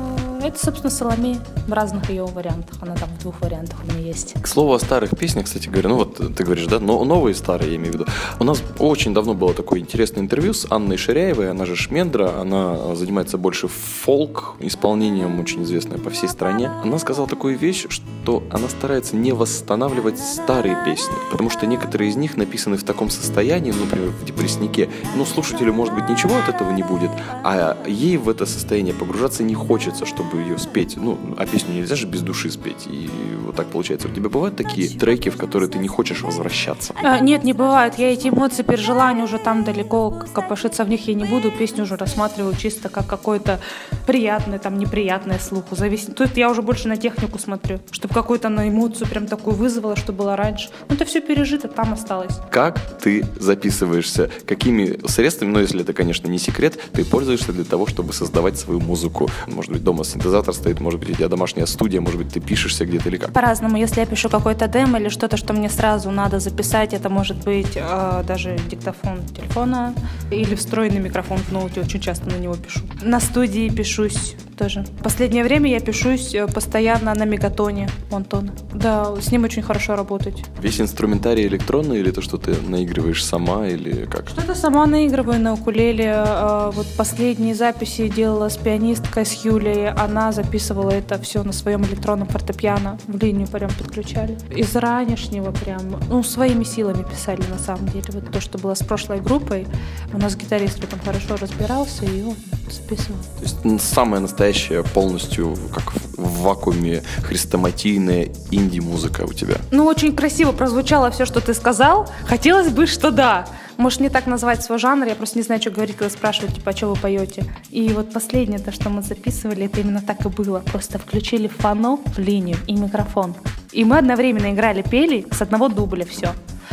Это, 0.45 0.63
собственно, 0.63 0.91
Соломея 0.91 1.39
в 1.67 1.73
разных 1.73 2.07
ее 2.11 2.23
вариантах. 2.25 2.77
Она 2.79 2.93
там 2.93 3.09
в 3.09 3.19
двух 3.19 3.41
вариантах 3.41 3.79
у 3.83 3.91
меня 3.91 4.05
есть. 4.05 4.35
К 4.39 4.45
слову 4.45 4.73
о 4.73 4.79
старых 4.79 5.17
песнях, 5.17 5.45
кстати 5.45 5.69
говоря, 5.69 5.89
ну 5.89 5.95
вот 5.95 6.35
ты 6.35 6.43
говоришь, 6.43 6.67
да, 6.67 6.79
но 6.79 7.03
новые 7.03 7.33
старые, 7.33 7.71
я 7.71 7.77
имею 7.77 7.93
в 7.93 7.95
виду. 7.95 8.05
У 8.39 8.43
нас 8.43 8.61
очень 8.77 9.15
давно 9.15 9.33
было 9.33 9.55
такое 9.55 9.79
интересное 9.79 10.21
интервью 10.21 10.53
с 10.53 10.67
Анной 10.69 10.97
Ширяевой, 10.97 11.49
она 11.49 11.65
же 11.65 11.75
Шмендра, 11.75 12.39
она 12.39 12.93
занимается 12.93 13.39
больше 13.39 13.67
фолк 13.67 14.57
исполнением, 14.59 15.39
очень 15.39 15.63
известная 15.63 15.97
по 15.97 16.11
всей 16.11 16.29
стране. 16.29 16.69
Она 16.83 16.99
сказала 16.99 17.27
такую 17.27 17.57
вещь, 17.57 17.87
что 17.89 18.43
она 18.51 18.69
старается 18.69 19.15
не 19.15 19.31
восстанавливать 19.31 20.19
старые 20.19 20.77
песни, 20.85 21.15
потому 21.31 21.49
что 21.49 21.65
некоторые 21.65 22.11
из 22.11 22.17
них 22.17 22.37
написаны 22.37 22.77
в 22.77 22.83
таком 22.83 23.09
состоянии, 23.09 23.71
ну, 23.71 23.85
например, 23.85 24.09
в 24.09 24.23
депресснике, 24.23 24.91
ну, 25.15 25.25
слушателю, 25.25 25.73
может 25.73 25.95
быть, 25.95 26.07
ничего 26.07 26.35
от 26.35 26.49
этого 26.49 26.69
не 26.69 26.83
будет, 26.83 27.09
а 27.43 27.75
ей 27.87 28.17
в 28.17 28.29
это 28.29 28.45
состояние 28.45 28.93
погружаться 28.93 29.41
не 29.41 29.55
хочется, 29.55 30.05
чтобы 30.05 30.34
ее 30.39 30.57
спеть. 30.57 30.97
Ну, 30.97 31.17
а 31.37 31.45
песню 31.45 31.73
нельзя 31.73 31.95
же 31.95 32.07
без 32.07 32.21
души 32.21 32.49
спеть. 32.49 32.87
И 32.87 33.09
вот 33.45 33.55
так 33.55 33.67
получается. 33.67 34.07
У 34.07 34.11
тебя 34.11 34.29
бывают 34.29 34.55
такие 34.55 34.87
треки, 34.89 35.29
в 35.29 35.37
которые 35.37 35.69
ты 35.69 35.79
не 35.79 35.87
хочешь 35.87 36.21
возвращаться? 36.21 36.93
А, 37.01 37.19
нет, 37.19 37.43
не 37.43 37.53
бывает. 37.53 37.95
Я 37.97 38.11
эти 38.11 38.29
эмоции 38.29 38.63
пережила, 38.63 39.09
они 39.09 39.23
уже 39.23 39.37
там 39.37 39.63
далеко, 39.63 40.11
копошиться 40.33 40.83
в 40.83 40.89
них 40.89 41.07
я 41.07 41.13
не 41.13 41.25
буду. 41.25 41.51
Песню 41.51 41.83
уже 41.83 41.95
рассматриваю 41.95 42.55
чисто 42.55 42.89
как 42.89 43.07
какое-то 43.07 43.59
приятное, 44.07 44.59
там, 44.59 44.77
неприятное 44.77 45.39
слуху. 45.39 45.75
Зависит. 45.75 46.15
Тут 46.15 46.37
я 46.37 46.49
уже 46.49 46.61
больше 46.61 46.87
на 46.87 46.97
технику 46.97 47.39
смотрю, 47.39 47.79
чтобы 47.91 48.13
какую-то 48.13 48.49
на 48.49 48.69
эмоцию 48.69 49.07
прям 49.07 49.27
такую 49.27 49.55
вызвала, 49.55 49.95
что 49.95 50.13
было 50.13 50.35
раньше. 50.35 50.69
Ну, 50.89 50.95
это 50.95 51.05
все 51.05 51.21
пережито, 51.21 51.67
там 51.67 51.93
осталось. 51.93 52.33
Как 52.51 52.79
ты 52.97 53.25
записываешься? 53.39 54.29
Какими 54.45 54.99
средствами, 55.07 55.51
ну, 55.51 55.59
если 55.59 55.81
это, 55.81 55.93
конечно, 55.93 56.27
не 56.27 56.39
секрет, 56.39 56.77
ты 56.93 57.03
пользуешься 57.05 57.53
для 57.53 57.63
того, 57.63 57.87
чтобы 57.87 58.13
создавать 58.13 58.57
свою 58.57 58.79
музыку? 58.79 59.29
Может 59.47 59.71
быть, 59.71 59.83
дома 59.83 60.03
синтезатор 60.25 60.53
стоит, 60.53 60.79
может 60.79 60.99
быть, 60.99 61.11
у 61.11 61.13
тебя 61.13 61.27
домашняя 61.27 61.65
студия, 61.67 62.01
может 62.01 62.17
быть, 62.17 62.33
ты 62.33 62.39
пишешься 62.39 62.85
где-то 62.85 63.09
или 63.09 63.17
как? 63.17 63.31
По-разному. 63.31 63.77
Если 63.77 63.99
я 63.99 64.05
пишу 64.05 64.29
какой-то 64.29 64.67
демо 64.67 64.99
или 64.99 65.09
что-то, 65.09 65.37
что 65.37 65.53
мне 65.53 65.69
сразу 65.69 66.09
надо 66.11 66.39
записать, 66.39 66.93
это 66.93 67.09
может 67.09 67.43
быть 67.43 67.73
э, 67.75 68.23
даже 68.27 68.57
диктофон 68.69 69.19
телефона 69.35 69.93
или 70.31 70.55
встроенный 70.55 70.99
микрофон 70.99 71.37
в 71.37 71.51
ноуте. 71.51 71.81
Очень 71.81 72.01
часто 72.01 72.29
на 72.29 72.37
него 72.37 72.55
пишу. 72.55 72.79
На 73.03 73.19
студии 73.19 73.69
пишусь 73.69 74.35
тоже. 74.57 74.85
В 74.99 75.03
последнее 75.03 75.43
время 75.43 75.69
я 75.69 75.79
пишусь 75.79 76.33
э, 76.33 76.47
постоянно 76.47 77.13
на 77.13 77.25
мегатоне 77.25 77.89
Антона. 78.11 78.53
Да, 78.73 79.15
с 79.21 79.31
ним 79.31 79.43
очень 79.43 79.61
хорошо 79.61 79.95
работать. 79.95 80.43
Весь 80.59 80.81
инструментарий 80.81 81.45
электронный 81.45 81.99
или 81.99 82.09
то, 82.11 82.21
что 82.21 82.37
ты 82.37 82.55
наигрываешь 82.67 83.23
сама 83.23 83.67
или 83.67 84.05
как? 84.05 84.29
Что-то 84.29 84.55
сама 84.55 84.87
наигрываю 84.87 85.39
на 85.39 85.53
укулеле. 85.53 86.13
Э, 86.25 86.71
Вот 86.73 86.87
последние 86.97 87.53
записи 87.53 88.07
делала 88.07 88.49
с 88.49 88.57
пианисткой, 88.57 89.25
с 89.25 89.45
Юлей. 89.45 89.89
Она 90.05 90.31
записывала 90.31 90.91
это 90.91 91.19
все 91.19 91.43
на 91.43 91.51
своем 91.51 91.83
электронном 91.85 92.27
фортепиано. 92.27 92.97
В 93.07 93.17
линию 93.17 93.47
прям 93.47 93.71
подключали. 93.73 94.37
Из 94.55 94.75
ранешнего 94.75 95.51
прям, 95.51 95.99
ну, 96.09 96.21
своими 96.23 96.63
силами 96.63 97.03
писали 97.03 97.41
на 97.49 97.57
самом 97.57 97.87
деле. 97.87 98.05
Вот 98.09 98.31
то, 98.31 98.39
что 98.39 98.57
было 98.59 98.75
с 98.75 98.83
прошлой 98.83 99.19
группой. 99.19 99.65
У 100.13 100.17
нас 100.19 100.35
гитарист 100.35 100.79
в 100.79 100.83
этом 100.83 100.99
хорошо 101.03 101.37
разбирался, 101.37 102.05
и 102.05 102.21
он 102.21 102.35
записывал. 102.69 103.17
То 103.39 103.43
есть 103.69 103.81
самая 103.83 104.21
настоящая 104.21 104.83
полностью, 104.83 105.57
как 105.73 105.91
в- 105.91 106.17
в 106.17 106.41
вакууме, 106.43 107.01
хрестоматийная 107.23 108.29
инди-музыка 108.51 109.21
у 109.27 109.33
тебя. 109.33 109.55
Ну, 109.71 109.85
очень 109.85 110.15
красиво 110.15 110.51
прозвучало 110.51 111.09
все, 111.11 111.25
что 111.25 111.41
ты 111.41 111.53
сказал. 111.53 112.07
Хотелось 112.25 112.69
бы, 112.69 112.85
что 112.87 113.11
да. 113.11 113.47
Может, 113.77 113.99
не 113.99 114.09
так 114.09 114.25
назвать 114.25 114.63
свой 114.63 114.79
жанр, 114.79 115.05
я 115.07 115.15
просто 115.15 115.37
не 115.37 115.43
знаю, 115.43 115.61
что 115.61 115.71
говорить, 115.71 115.97
когда 115.97 116.09
спрашивают, 116.09 116.55
типа, 116.55 116.71
а 116.71 116.75
что 116.75 116.87
вы 116.87 116.95
поете. 116.95 117.43
И 117.69 117.89
вот 117.89 118.13
последнее, 118.13 118.59
то, 118.59 118.71
что 118.71 118.89
мы 118.89 119.01
записывали, 119.01 119.65
это 119.65 119.81
именно 119.81 120.01
так 120.01 120.25
и 120.25 120.29
было. 120.29 120.59
Просто 120.59 120.97
включили 120.97 121.47
фано 121.47 121.97
в 121.97 122.17
линию 122.17 122.57
и 122.67 122.73
микрофон. 122.73 123.35
И 123.71 123.83
мы 123.83 123.97
одновременно 123.97 124.51
играли, 124.53 124.81
пели 124.81 125.27
с 125.31 125.41
одного 125.41 125.67
дубля 125.67 126.05
все. 126.05 126.29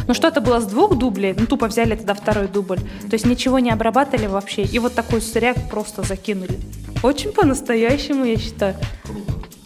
Ну, 0.06 0.14
что-то 0.14 0.40
было 0.40 0.60
с 0.60 0.66
двух 0.66 0.96
дублей, 0.96 1.34
ну, 1.36 1.46
тупо 1.46 1.66
взяли 1.66 1.94
тогда 1.96 2.14
второй 2.14 2.48
дубль. 2.48 2.78
То 2.78 3.12
есть 3.12 3.26
ничего 3.26 3.58
не 3.58 3.70
обрабатывали 3.70 4.26
вообще. 4.26 4.62
И 4.62 4.78
вот 4.78 4.94
такой 4.94 5.20
сряк 5.20 5.56
просто 5.70 6.02
закинули. 6.02 6.58
Очень 7.02 7.32
по-настоящему, 7.32 8.24
я 8.24 8.36
считаю. 8.36 8.76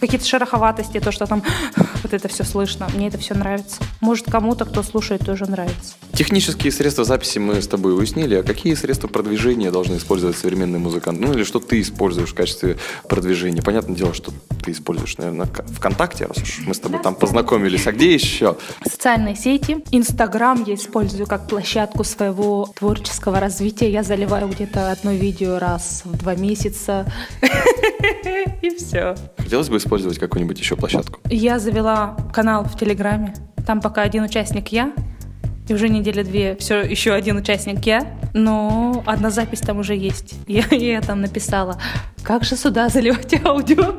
Какие-то 0.01 0.27
шероховатости, 0.27 1.01
то, 1.01 1.13
что 1.13 1.27
там 1.27 1.43
вот 2.03 2.13
это 2.13 2.29
все 2.29 2.45
слышно. 2.45 2.89
Мне 2.95 3.09
это 3.09 3.19
все 3.19 3.35
нравится. 3.35 3.83
Может, 4.01 4.31
кому-то, 4.31 4.65
кто 4.65 4.83
слушает, 4.83 5.25
тоже 5.25 5.47
нравится. 5.47 5.95
Технические 6.17 6.73
средства 6.73 7.05
записи 7.05 7.39
мы 7.39 7.61
с 7.61 7.69
тобой 7.69 7.95
уяснили, 7.95 8.37
а 8.37 8.43
какие 8.43 8.73
средства 8.73 9.07
продвижения 9.07 9.71
должны 9.71 9.99
использовать 9.99 10.35
современный 10.39 10.79
музыкант? 10.79 11.21
Ну 11.21 11.35
или 11.35 11.45
что 11.45 11.61
ты 11.61 11.83
используешь 11.83 12.31
в 12.31 12.35
качестве 12.35 12.79
продвижения? 13.07 13.61
Понятное 13.61 13.95
дело, 13.95 14.15
что 14.15 14.33
ты 14.65 14.73
используешь, 14.73 15.19
наверное, 15.19 15.47
ВКонтакте, 15.47 16.25
раз 16.25 16.39
уж 16.39 16.61
мы 16.67 16.73
с 16.73 16.81
тобой 16.81 17.03
там 17.03 17.15
познакомились. 17.15 17.87
А 17.87 17.93
где 17.93 18.15
еще? 18.15 18.57
Социальные 18.83 19.37
сети. 19.37 19.85
Инстаграм 19.91 20.65
я 20.67 20.77
использую 20.77 21.27
как 21.27 21.49
площадку 21.49 22.03
своего 22.03 22.73
творческого 22.75 23.39
развития. 23.39 23.91
Я 23.91 24.03
заливаю 24.03 24.49
где-то 24.49 24.91
одно 24.93 25.13
видео 25.13 25.59
раз 25.59 26.01
в 26.07 26.17
два 26.17 26.35
месяца. 26.35 27.13
И 28.63 28.71
все. 28.71 29.17
Хотелось 29.37 29.69
бы 29.69 29.77
использовать 29.77 30.19
какую-нибудь 30.19 30.59
еще 30.59 30.77
площадку? 30.77 31.21
Я 31.29 31.59
завела 31.59 32.17
канал 32.33 32.65
в 32.65 32.79
Телеграме. 32.79 33.35
Там 33.67 33.83
пока 33.83 34.01
один 34.01 34.23
участник 34.23 34.69
я. 34.69 34.95
И 35.69 35.75
уже 35.75 35.89
недели 35.89 36.23
две 36.23 36.57
все 36.57 36.81
еще 36.83 37.13
один 37.13 37.37
участник 37.39 37.85
я. 37.87 38.07
Но 38.35 39.03
одна 39.07 39.31
запись 39.31 39.61
там 39.61 39.79
уже 39.79 39.97
есть. 39.97 40.35
Я, 40.47 40.65
я 40.71 41.01
там 41.01 41.21
написала, 41.21 41.81
как 42.23 42.45
же 42.45 42.57
сюда 42.57 42.89
заливать 42.89 43.35
аудио? 43.45 43.95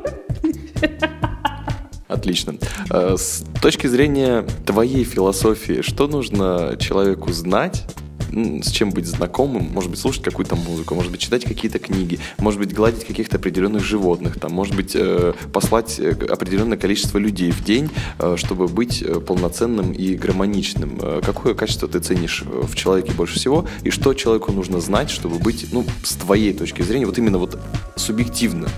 Отлично. 2.08 2.54
Э, 2.90 3.16
С 3.18 3.44
точки 3.60 3.86
зрения 3.86 4.46
твоей 4.64 5.04
философии, 5.04 5.82
что 5.82 6.06
нужно 6.08 6.76
человеку 6.80 7.32
знать 7.32 7.84
с 8.32 8.70
чем 8.70 8.90
быть 8.90 9.06
знакомым, 9.06 9.70
может 9.72 9.90
быть, 9.90 9.98
слушать 9.98 10.22
какую-то 10.22 10.56
музыку, 10.56 10.94
может 10.94 11.10
быть, 11.10 11.20
читать 11.20 11.44
какие-то 11.44 11.78
книги, 11.78 12.18
может 12.38 12.60
быть, 12.60 12.74
гладить 12.74 13.04
каких-то 13.04 13.36
определенных 13.36 13.84
животных, 13.84 14.38
там, 14.38 14.52
может 14.52 14.74
быть, 14.74 14.92
э, 14.94 15.32
послать 15.52 15.98
э, 15.98 16.10
определенное 16.28 16.78
количество 16.78 17.18
людей 17.18 17.50
в 17.50 17.64
день, 17.64 17.90
э, 18.18 18.36
чтобы 18.36 18.68
быть 18.68 19.02
э, 19.02 19.20
полноценным 19.20 19.92
и 19.92 20.14
гармоничным. 20.14 20.98
Э, 21.00 21.20
Какое 21.24 21.54
качество 21.54 21.88
ты 21.88 22.00
ценишь 22.00 22.42
в 22.44 22.74
человеке 22.74 23.12
больше 23.12 23.38
всего, 23.38 23.66
и 23.82 23.90
что 23.90 24.14
человеку 24.14 24.52
нужно 24.52 24.80
знать, 24.80 25.10
чтобы 25.10 25.38
быть, 25.38 25.66
ну, 25.72 25.84
с 26.02 26.14
твоей 26.14 26.52
точки 26.52 26.82
зрения, 26.82 27.06
вот 27.06 27.18
именно 27.18 27.38
вот 27.38 27.58
субъективно 27.96 28.68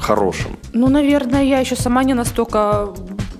хорошим? 0.00 0.58
Ну, 0.72 0.88
наверное, 0.88 1.42
я 1.42 1.60
еще 1.60 1.76
сама 1.76 2.04
не 2.04 2.14
настолько 2.14 2.94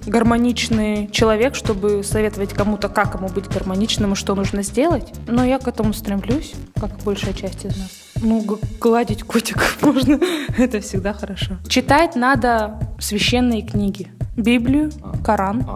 гармоничный 0.09 1.09
человек, 1.11 1.55
чтобы 1.55 2.03
советовать 2.03 2.53
кому-то, 2.53 2.89
как 2.89 3.15
ему 3.15 3.29
быть 3.29 3.49
гармоничным 3.49 4.13
и 4.13 4.17
что 4.17 4.35
нужно 4.35 4.63
сделать. 4.63 5.13
Но 5.27 5.45
я 5.45 5.59
к 5.59 5.69
этому 5.69 5.93
стремлюсь, 5.93 6.55
как 6.81 6.99
и 6.99 7.05
большая 7.05 7.35
часть 7.35 7.65
из 7.65 7.77
нас. 7.77 7.91
Ну, 8.21 8.45
гладить 8.81 9.23
котиков 9.23 9.79
можно, 9.83 10.19
это 10.57 10.81
всегда 10.81 11.13
хорошо. 11.13 11.57
Читать 11.69 12.17
надо 12.17 12.81
священные 12.99 13.63
книги. 13.63 14.09
Библию, 14.37 14.91
Коран. 15.25 15.67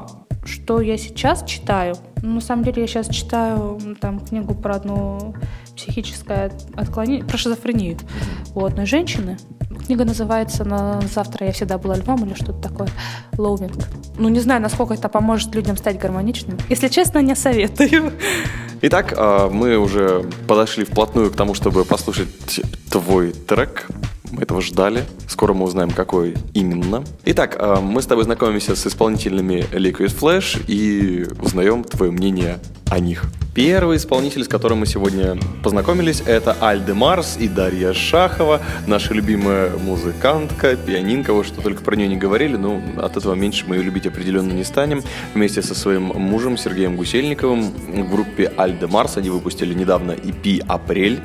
Что 0.44 0.80
я 0.80 0.98
сейчас 0.98 1.44
читаю? 1.44 1.94
Ну, 2.22 2.34
на 2.34 2.40
самом 2.40 2.64
деле, 2.64 2.82
я 2.82 2.88
сейчас 2.88 3.08
читаю 3.08 3.80
там 4.00 4.20
книгу 4.20 4.54
про 4.54 4.76
одно 4.76 5.34
психическое 5.76 6.52
отклонение, 6.74 7.24
про 7.24 7.36
шизофрению 7.36 7.98
у 8.54 8.64
одной 8.64 8.86
женщины. 8.86 9.38
Книга 9.86 10.04
называется 10.04 10.64
на 10.64 11.00
«Завтра 11.02 11.46
я 11.46 11.52
всегда 11.52 11.78
была 11.78 11.96
львом» 11.96 12.24
или 12.24 12.34
что-то 12.34 12.68
такое. 12.68 12.88
Лоувинг. 13.36 13.72
Ну, 14.18 14.28
не 14.28 14.40
знаю, 14.40 14.60
насколько 14.60 14.94
это 14.94 15.08
поможет 15.08 15.54
людям 15.54 15.76
стать 15.76 15.98
гармоничными. 15.98 16.58
Если 16.68 16.88
честно, 16.88 17.18
не 17.18 17.34
советую. 17.34 18.12
Итак, 18.82 19.14
а, 19.16 19.48
мы 19.48 19.76
уже 19.76 20.24
подошли 20.46 20.84
вплотную 20.84 21.30
к 21.30 21.36
тому, 21.36 21.54
чтобы 21.54 21.84
послушать 21.84 22.60
твой 22.90 23.32
трек. 23.32 23.86
Мы 24.32 24.42
этого 24.42 24.62
ждали. 24.62 25.04
Скоро 25.28 25.52
мы 25.52 25.66
узнаем, 25.66 25.90
какой 25.90 26.34
именно. 26.54 27.04
Итак, 27.26 27.56
а, 27.58 27.82
мы 27.82 28.00
с 28.00 28.06
тобой 28.06 28.24
знакомимся 28.24 28.74
с 28.74 28.86
исполнителями 28.86 29.66
Liquid 29.72 30.18
Flash 30.18 30.64
и 30.66 31.26
узнаем 31.38 31.84
твое 31.84 32.10
мнение 32.10 32.58
о 32.88 32.98
них. 32.98 33.24
Первый 33.54 33.98
исполнитель, 33.98 34.44
с 34.44 34.48
которым 34.48 34.78
мы 34.78 34.86
сегодня 34.86 35.38
познакомились, 35.62 36.22
это 36.24 36.56
Альде 36.62 36.94
Марс 36.94 37.36
и 37.38 37.46
Дарья 37.46 37.92
Шахова, 37.92 38.62
наша 38.86 39.12
любимая 39.12 39.76
музыкантка, 39.76 40.76
пианинка, 40.76 41.34
вот 41.34 41.44
что 41.44 41.60
только 41.60 41.82
про 41.82 41.94
нее 41.94 42.08
не 42.08 42.16
говорили, 42.16 42.56
но 42.56 42.80
от 42.96 43.18
этого 43.18 43.34
меньше 43.34 43.66
мы 43.66 43.76
ее 43.76 43.82
любить 43.82 44.06
определенно 44.06 44.52
не 44.52 44.64
станем. 44.64 45.02
Вместе 45.34 45.60
со 45.60 45.74
своим 45.74 46.04
мужем 46.04 46.56
Сергеем 46.56 46.96
Гусельниковым 46.96 47.62
в 47.64 48.10
группе 48.10 48.50
Альде 48.56 48.86
Марс 48.86 49.18
они 49.18 49.28
выпустили 49.28 49.74
недавно 49.74 50.12
EP 50.12 50.64
«Апрель». 50.66 51.20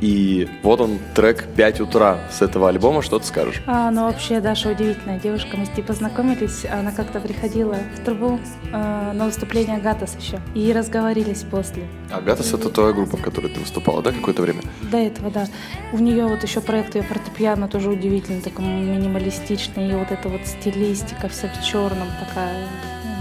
И 0.00 0.48
вот 0.62 0.80
он, 0.80 0.98
трек 1.14 1.46
«5 1.56 1.82
утра» 1.82 2.18
с 2.30 2.42
этого 2.42 2.68
альбома. 2.68 3.02
Что 3.02 3.18
ты 3.18 3.26
скажешь? 3.26 3.62
А, 3.66 3.90
ну, 3.90 4.04
вообще, 4.04 4.40
Даша 4.40 4.70
удивительная 4.70 5.18
девушка. 5.18 5.56
Мы 5.56 5.66
с 5.66 5.76
ней 5.76 5.82
познакомились. 5.82 6.64
Она 6.64 6.92
как-то 6.92 7.20
приходила 7.20 7.76
в 7.96 8.04
трубу 8.04 8.38
э, 8.72 9.12
на 9.12 9.24
выступление 9.24 9.78
Гатас 9.78 10.16
еще. 10.20 10.40
И 10.54 10.72
разговорились 10.72 11.42
после. 11.42 11.84
Агатас— 12.10 12.52
это 12.54 12.70
твоя 12.70 12.92
группа, 12.92 13.16
в 13.16 13.22
которой 13.22 13.48
ты 13.52 13.60
выступала, 13.60 14.02
да, 14.02 14.12
какое-то 14.12 14.42
время? 14.42 14.62
До 14.82 14.98
этого, 14.98 15.30
да. 15.30 15.46
У 15.92 15.98
нее 15.98 16.26
вот 16.26 16.42
еще 16.42 16.60
проект 16.60 16.94
ее 16.94 17.02
фортепиано 17.02 17.68
тоже 17.68 17.90
удивительный, 17.90 18.40
такой 18.40 18.64
минималистичный. 18.64 19.90
И 19.90 19.94
вот 19.94 20.10
эта 20.10 20.28
вот 20.28 20.46
стилистика 20.46 21.28
вся 21.28 21.48
в 21.48 21.64
черном 21.64 22.08
такая 22.26 22.68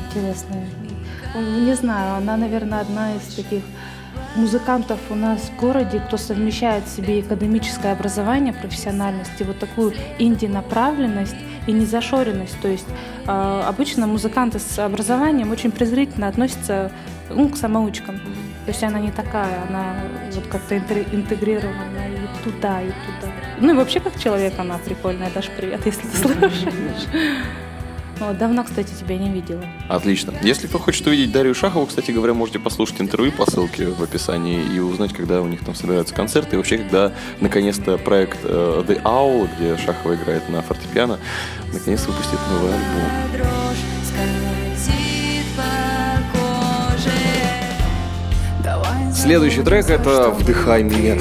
интересная. 0.08 0.68
Не 1.36 1.74
знаю, 1.76 2.18
она, 2.18 2.38
наверное, 2.38 2.82
одна 2.82 3.16
из 3.16 3.36
таких 3.36 3.64
музыкантов 4.38 5.00
у 5.10 5.16
нас 5.16 5.42
в 5.42 5.60
городе, 5.60 6.00
кто 6.00 6.18
совмещает 6.18 6.86
в 6.86 6.96
себе 6.96 7.20
академическое 7.20 7.94
образование, 7.94 8.54
профессиональность 8.54 9.40
и 9.40 9.44
вот 9.44 9.60
такую 9.60 9.94
инди-направленность 10.20 11.36
и 11.66 11.72
незашоренность. 11.72 12.60
То 12.62 12.68
есть 12.68 12.88
э, 13.26 13.64
обычно 13.68 14.08
музыканты 14.08 14.60
с 14.60 14.80
образованием 14.80 15.52
очень 15.52 15.72
презрительно 15.72 16.28
относятся 16.28 16.92
ну, 17.30 17.50
к 17.50 17.58
самоучкам. 17.58 18.18
То 18.66 18.72
есть 18.72 18.84
она 18.84 19.00
не 19.00 19.12
такая, 19.12 19.64
она 19.70 19.96
вот 20.34 20.48
как-то 20.48 20.76
интегри- 20.76 21.08
интегрирована 21.14 22.08
и 22.08 22.44
туда, 22.44 22.82
и 22.82 22.88
туда. 22.88 23.32
Ну 23.60 23.74
и 23.74 23.78
вообще 23.78 24.00
как 24.00 24.20
человек 24.20 24.54
она 24.58 24.78
прикольная. 24.78 25.32
Даш, 25.34 25.50
привет, 25.56 25.86
если 25.86 26.08
ты 26.08 26.18
слушаешь. 26.22 27.08
Вот, 28.20 28.38
давно, 28.38 28.64
кстати, 28.64 28.90
тебя 29.00 29.18
не 29.18 29.30
видела. 29.30 29.64
Отлично. 29.90 30.34
Если 30.42 30.68
кто 30.68 30.80
хочет 30.80 31.06
увидеть 31.06 31.32
Дарью 31.32 31.54
Шахову, 31.54 31.86
кстати 31.86 32.12
говоря, 32.12 32.34
можете 32.34 32.60
послушать 32.60 33.00
интервью 33.00 33.32
по 33.32 33.50
ссылке 33.50 33.88
в 33.88 34.02
описании 34.02 34.62
и 34.74 34.80
узнать, 34.80 35.14
когда 35.14 35.42
у 35.42 35.48
них 35.48 35.64
там 35.64 35.76
собираются 35.76 36.16
концерты. 36.16 36.56
И 36.56 36.58
вообще, 36.58 36.80
когда 36.80 37.12
наконец-то 37.42 37.98
проект 37.98 38.40
э, 38.44 38.84
The 38.88 39.02
Owl, 39.04 39.48
где 39.56 39.78
Шахова 39.78 40.16
играет 40.16 40.50
на 40.50 40.62
фортепиано, 40.62 41.20
наконец 41.72 42.06
выпустит 42.06 42.40
новый 42.52 42.74
альбом. 42.74 43.28
Следующий 49.14 49.62
трек 49.62 49.90
это 49.90 50.30
«Вдыхай 50.30 50.84
меня». 50.84 51.18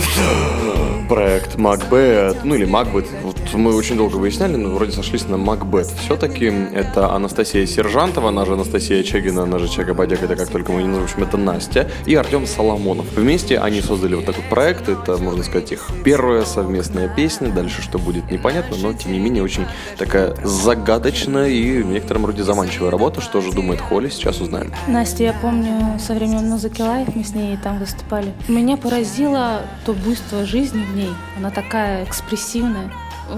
Проект 1.08 1.54
Macbeth, 1.56 2.38
ну 2.42 2.56
или 2.56 2.66
Macbeth. 2.66 3.08
Вот 3.22 3.36
мы 3.54 3.74
очень 3.74 3.96
долго 3.96 4.16
выясняли, 4.16 4.56
но 4.56 4.70
вроде 4.70 4.92
сошлись 4.92 5.26
на 5.28 5.36
Macbeth. 5.36 5.90
Все-таки 6.00 6.46
это 6.46 7.12
Анастасия 7.12 7.64
Сержантова, 7.66 8.30
она 8.30 8.44
же 8.44 8.54
Анастасия 8.54 9.02
Чегина, 9.04 9.44
она 9.44 9.58
же 9.58 9.68
Чага 9.68 9.94
Бодяк, 9.94 10.22
это 10.22 10.34
как 10.34 10.48
только 10.48 10.72
мы 10.72 10.82
не 10.82 10.88
назовем, 10.88 11.22
это 11.22 11.36
Настя, 11.36 11.88
и 12.06 12.14
Артем 12.14 12.46
Соломонов. 12.46 13.06
Вместе 13.14 13.58
они 13.58 13.82
создали 13.82 14.16
вот 14.16 14.26
такой 14.26 14.42
проект, 14.50 14.88
это, 14.88 15.16
можно 15.18 15.44
сказать, 15.44 15.70
их 15.72 15.88
первая 16.04 16.44
совместная 16.44 17.08
песня, 17.08 17.50
дальше 17.50 17.82
что 17.82 17.98
будет 17.98 18.30
непонятно, 18.30 18.76
но 18.76 18.92
тем 18.92 19.12
не 19.12 19.20
менее 19.20 19.44
очень 19.44 19.66
такая 19.96 20.34
загадочная 20.42 21.48
и 21.48 21.82
в 21.82 21.86
некотором 21.86 22.26
роде 22.26 22.42
заманчивая 22.42 22.90
работа. 22.90 23.20
Что 23.20 23.40
же 23.40 23.52
думает 23.52 23.80
Холли, 23.80 24.08
сейчас 24.08 24.40
узнаем. 24.40 24.72
Настя, 24.88 25.22
я 25.24 25.32
помню, 25.34 25.98
со 26.00 26.14
времен 26.14 26.48
музыки 26.48 26.82
лайф 26.82 27.14
мы 27.14 27.22
с 27.22 27.32
ней 27.32 27.56
там 27.62 27.78
выступали. 27.78 28.32
Меня 28.48 28.76
поразило 28.76 29.62
то 29.84 29.92
буйство 29.92 30.44
жизни 30.44 30.82
в 30.82 30.95
ней. 30.96 31.14
Она 31.36 31.50
такая 31.50 32.04
экспрессивная. 32.04 32.90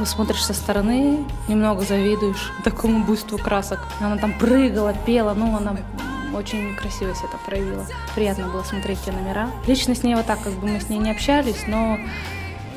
Смотришь 0.05 0.45
со 0.45 0.53
стороны, 0.53 1.25
немного 1.49 1.83
завидуешь 1.83 2.53
такому 2.63 3.05
буйству 3.05 3.39
красок. 3.39 3.81
Она 4.01 4.17
там 4.17 4.33
прыгала, 4.39 4.93
пела, 4.95 5.35
ну 5.35 5.57
она 5.57 5.77
очень 6.35 6.77
красиво 6.77 7.15
себя 7.15 7.29
это 7.29 7.39
проявила. 7.47 7.87
Приятно 8.15 8.49
было 8.49 8.63
смотреть 8.63 9.03
те 9.05 9.13
номера. 9.13 9.51
Лично 9.67 9.95
с 9.95 10.03
ней 10.03 10.15
вот 10.15 10.27
так, 10.27 10.43
как 10.43 10.53
бы 10.55 10.69
мы 10.69 10.81
с 10.81 10.89
ней 10.89 10.99
не 10.99 11.11
общались, 11.11 11.65
но 11.67 11.99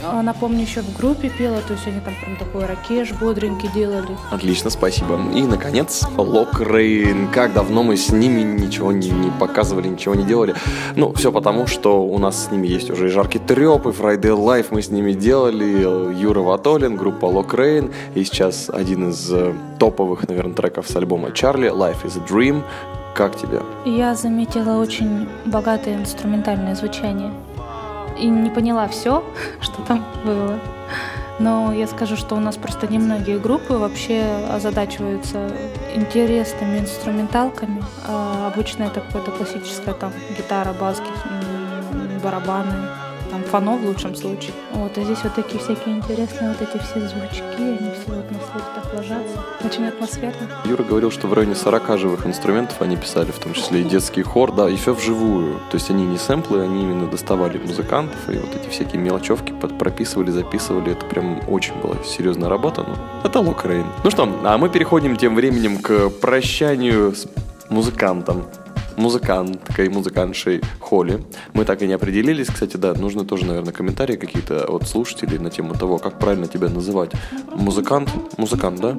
она, 0.04 0.34
помню, 0.34 0.62
еще 0.62 0.82
в 0.82 0.98
группе 0.98 1.30
пела, 1.30 1.60
то 1.68 1.74
есть 1.74 1.88
они 1.88 2.00
там 2.00 2.14
прям 2.22 2.38
такой 2.38 2.66
рокеш 2.66 3.12
бодренький 3.14 3.70
делали. 3.74 4.18
Отлично, 4.32 4.70
спасибо. 4.70 5.20
И, 5.34 5.44
наконец, 5.44 6.04
Локрейн. 6.18 7.30
Как 7.30 7.54
давно 7.54 7.84
мы 7.84 7.98
с 7.98 8.10
ними 8.10 8.42
ничего 8.42 8.92
не, 8.92 9.10
не 9.10 9.32
показывали, 9.32 9.88
ничего 9.88 10.16
не 10.16 10.24
делали. 10.24 10.56
Ну, 10.96 11.14
все 11.14 11.32
потому, 11.32 11.68
что 11.68 12.04
у 12.04 12.18
нас 12.18 12.46
с 12.46 12.52
ними 12.52 12.68
есть 12.68 12.90
уже 12.90 13.08
и 13.08 13.10
Жаркий 13.10 13.40
Треп, 13.40 13.86
и 13.88 13.90
Friday 13.90 14.36
Live 14.36 14.68
мы 14.72 14.82
с 14.82 14.90
ними 14.90 15.14
делали, 15.14 16.14
Юра 16.20 16.42
Ватолин, 16.42 16.96
группа 16.96 17.26
Локрейн. 17.26 17.92
И 18.16 18.24
сейчас 18.24 18.70
один 18.70 19.10
из 19.10 19.32
э, 19.32 19.54
топовых, 19.80 20.28
наверное, 20.28 20.54
треков 20.54 20.88
с 20.88 20.96
альбома 20.96 21.32
Чарли, 21.32 21.70
Life 21.70 22.04
is 22.06 22.18
a 22.18 22.26
Dream. 22.28 22.64
Как 23.14 23.36
тебе? 23.36 23.60
Я 23.86 24.16
заметила 24.16 24.80
очень 24.80 25.28
богатое 25.46 25.98
инструментальное 25.98 26.76
звучание. 26.76 27.34
И 28.22 28.28
не 28.28 28.50
поняла 28.50 28.88
все, 28.88 29.24
что 29.62 29.82
там 29.82 30.06
было. 30.24 30.60
Но 31.40 31.74
я 31.74 31.88
скажу, 31.88 32.16
что 32.16 32.36
у 32.36 32.40
нас 32.40 32.56
просто 32.56 32.88
немногие 32.88 33.40
группы 33.40 33.74
вообще 33.74 34.24
озадачиваются 34.52 35.52
интересными 35.96 36.80
инструменталками. 36.80 37.84
А 38.08 38.52
обычно 38.54 38.84
это 38.84 39.02
какое-то 39.02 39.32
классическое 39.32 39.96
там 39.96 40.14
гитара, 40.38 40.74
бас, 40.74 41.02
барабаны, 42.24 42.88
там 43.32 43.44
фано 43.44 43.78
в 43.78 43.86
лучшем 43.86 44.14
случае. 44.16 44.52
Вот, 44.74 44.98
а 44.98 45.04
здесь 45.04 45.18
вот 45.24 45.34
такие 45.34 45.58
всякие 45.60 45.96
интересные 45.96 46.50
вот 46.50 46.62
эти 46.62 46.82
все 46.84 47.00
звучки, 47.00 47.44
они 47.58 47.78
все 47.78 48.08
вот 48.14 48.30
на 48.32 48.38
слух 48.40 48.64
так 48.76 48.94
ложатся. 48.94 49.40
Очень 49.64 49.88
атмосферно. 49.88 50.48
Юра 50.66 50.84
говорил, 50.84 51.12
что 51.12 51.28
в 51.28 51.34
районе 51.34 51.56
40 51.56 51.98
живых 51.98 52.28
инструментов 52.28 52.82
они 52.82 52.98
писали, 52.98 53.32
в 53.32 53.40
том 53.40 53.54
числе 53.54 53.82
и 53.82 53.84
детский 53.84 54.22
хор, 54.22 54.52
да, 54.52 54.70
и 54.70 54.76
все 54.76 54.94
вживую. 54.94 55.54
То 55.72 55.78
есть 55.78 55.90
они 55.90 56.06
не 56.06 56.18
сэмплы, 56.18 56.62
они 56.62 56.84
именно 56.84 57.08
доставали 57.08 57.58
музыкантов, 57.58 58.18
и 58.30 58.38
вот 58.38 58.54
эти 58.56 58.70
всякие 58.70 59.02
мелочевки 59.02 59.54
под- 59.54 59.78
прописывали, 59.78 60.30
записывали. 60.32 60.92
Это 60.92 61.06
прям 61.06 61.40
очень 61.48 61.74
была 61.82 61.96
серьезная 62.06 62.50
работа. 62.50 62.86
Ну, 62.88 62.96
это 63.24 63.40
Локрейн. 63.40 63.86
Ну 64.04 64.12
что, 64.12 64.28
а 64.44 64.58
мы 64.58 64.70
переходим 64.70 65.16
тем 65.16 65.36
временем 65.36 65.80
к 65.80 66.10
прощанию 66.10 67.16
с 67.16 67.28
музыкантом 67.70 68.44
музыканткой, 69.02 69.90
музыкантшей 69.90 70.62
Холли. 70.80 71.24
Мы 71.54 71.66
так 71.66 71.82
и 71.82 71.88
не 71.88 71.94
определились. 71.94 72.48
Кстати, 72.48 72.78
да, 72.78 72.94
нужны 72.94 73.26
тоже, 73.26 73.46
наверное, 73.46 73.74
комментарии 73.74 74.16
какие-то 74.16 74.66
от 74.66 74.88
слушателей 74.88 75.40
на 75.40 75.50
тему 75.50 75.74
того, 75.74 75.98
как 75.98 76.20
правильно 76.20 76.48
тебя 76.48 76.70
называть. 76.70 77.12
Музыкант? 77.56 78.10
Музыкант, 78.38 78.80
да? 78.80 78.98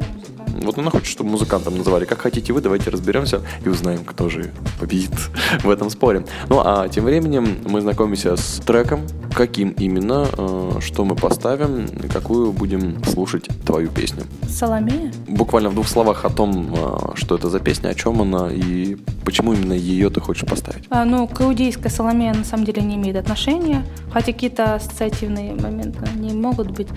Вот 0.63 0.79
она 0.79 0.91
хочет, 0.91 1.09
чтобы 1.09 1.31
музыкантом 1.31 1.79
называли. 1.79 2.05
Как 2.05 2.21
хотите 2.21 2.53
вы, 2.53 2.61
давайте 2.61 2.91
разберемся 2.91 3.41
и 3.65 3.69
узнаем, 3.69 4.05
кто 4.05 4.29
же 4.29 4.53
победит 4.79 5.11
в 5.63 5.71
этом 5.71 5.91
споре. 5.91 6.25
Ну 6.49 6.61
а 6.65 6.89
тем 6.89 7.05
временем 7.05 7.59
мы 7.65 7.81
знакомимся 7.81 8.37
с 8.37 8.61
треком, 8.65 9.07
каким 9.35 9.71
именно, 9.71 10.27
э, 10.37 10.73
что 10.81 11.05
мы 11.05 11.17
поставим, 11.17 11.89
какую 12.13 12.53
будем 12.53 13.03
слушать 13.05 13.49
твою 13.65 13.89
песню. 13.89 14.25
Соломея? 14.49 15.13
Буквально 15.27 15.71
в 15.71 15.75
двух 15.75 15.89
словах 15.89 16.25
о 16.25 16.31
том, 16.31 16.75
э, 16.75 16.97
что 17.15 17.37
это 17.37 17.49
за 17.49 17.61
песня, 17.61 17.89
о 17.89 17.95
чем 17.95 18.21
она 18.21 18.51
и 18.53 18.97
почему 19.25 19.55
именно 19.55 19.73
ее 19.93 20.11
ты 20.11 20.21
хочешь 20.21 20.49
поставить. 20.49 20.85
А, 20.91 21.05
ну, 21.05 21.27
к 21.27 21.41
иудейской 21.41 21.91
Соломея 21.91 22.35
на 22.35 22.45
самом 22.45 22.65
деле 22.65 22.83
не 22.83 22.97
имеет 22.97 23.17
отношения, 23.17 23.85
хотя 24.13 24.33
какие-то 24.33 24.75
ассоциативные 24.75 25.55
моменты 25.55 26.09
не 26.17 26.33
могут 26.33 26.71
быть. 26.71 26.89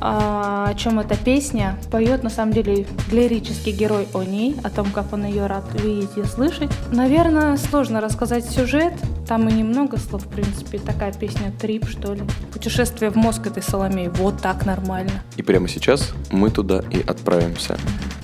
А, 0.00 0.68
о 0.70 0.74
чем 0.74 1.00
эта 1.00 1.16
песня? 1.16 1.78
Поет 1.90 2.22
на 2.22 2.30
самом 2.30 2.52
деле 2.52 2.86
лирический 3.10 3.72
герой 3.72 4.08
о 4.14 4.22
ней, 4.22 4.56
о 4.62 4.70
том, 4.70 4.90
как 4.90 5.12
он 5.12 5.24
ее 5.24 5.46
рад 5.46 5.64
видеть 5.82 6.16
и 6.16 6.24
слышать. 6.24 6.70
Наверное, 6.92 7.56
сложно 7.56 8.00
рассказать 8.00 8.44
сюжет, 8.48 8.94
там 9.26 9.48
и 9.48 9.52
немного 9.52 9.98
слов, 9.98 10.24
в 10.24 10.28
принципе, 10.28 10.78
такая 10.78 11.12
песня 11.12 11.52
трип, 11.60 11.86
что 11.88 12.14
ли. 12.14 12.22
Путешествие 12.52 13.10
в 13.10 13.16
мозг 13.16 13.46
этой 13.46 13.62
Соломеи, 13.62 14.08
вот 14.08 14.40
так 14.40 14.66
нормально. 14.66 15.22
И 15.36 15.42
прямо 15.42 15.68
сейчас 15.68 16.12
мы 16.30 16.50
туда 16.50 16.82
и 16.90 17.00
отправимся. 17.00 17.78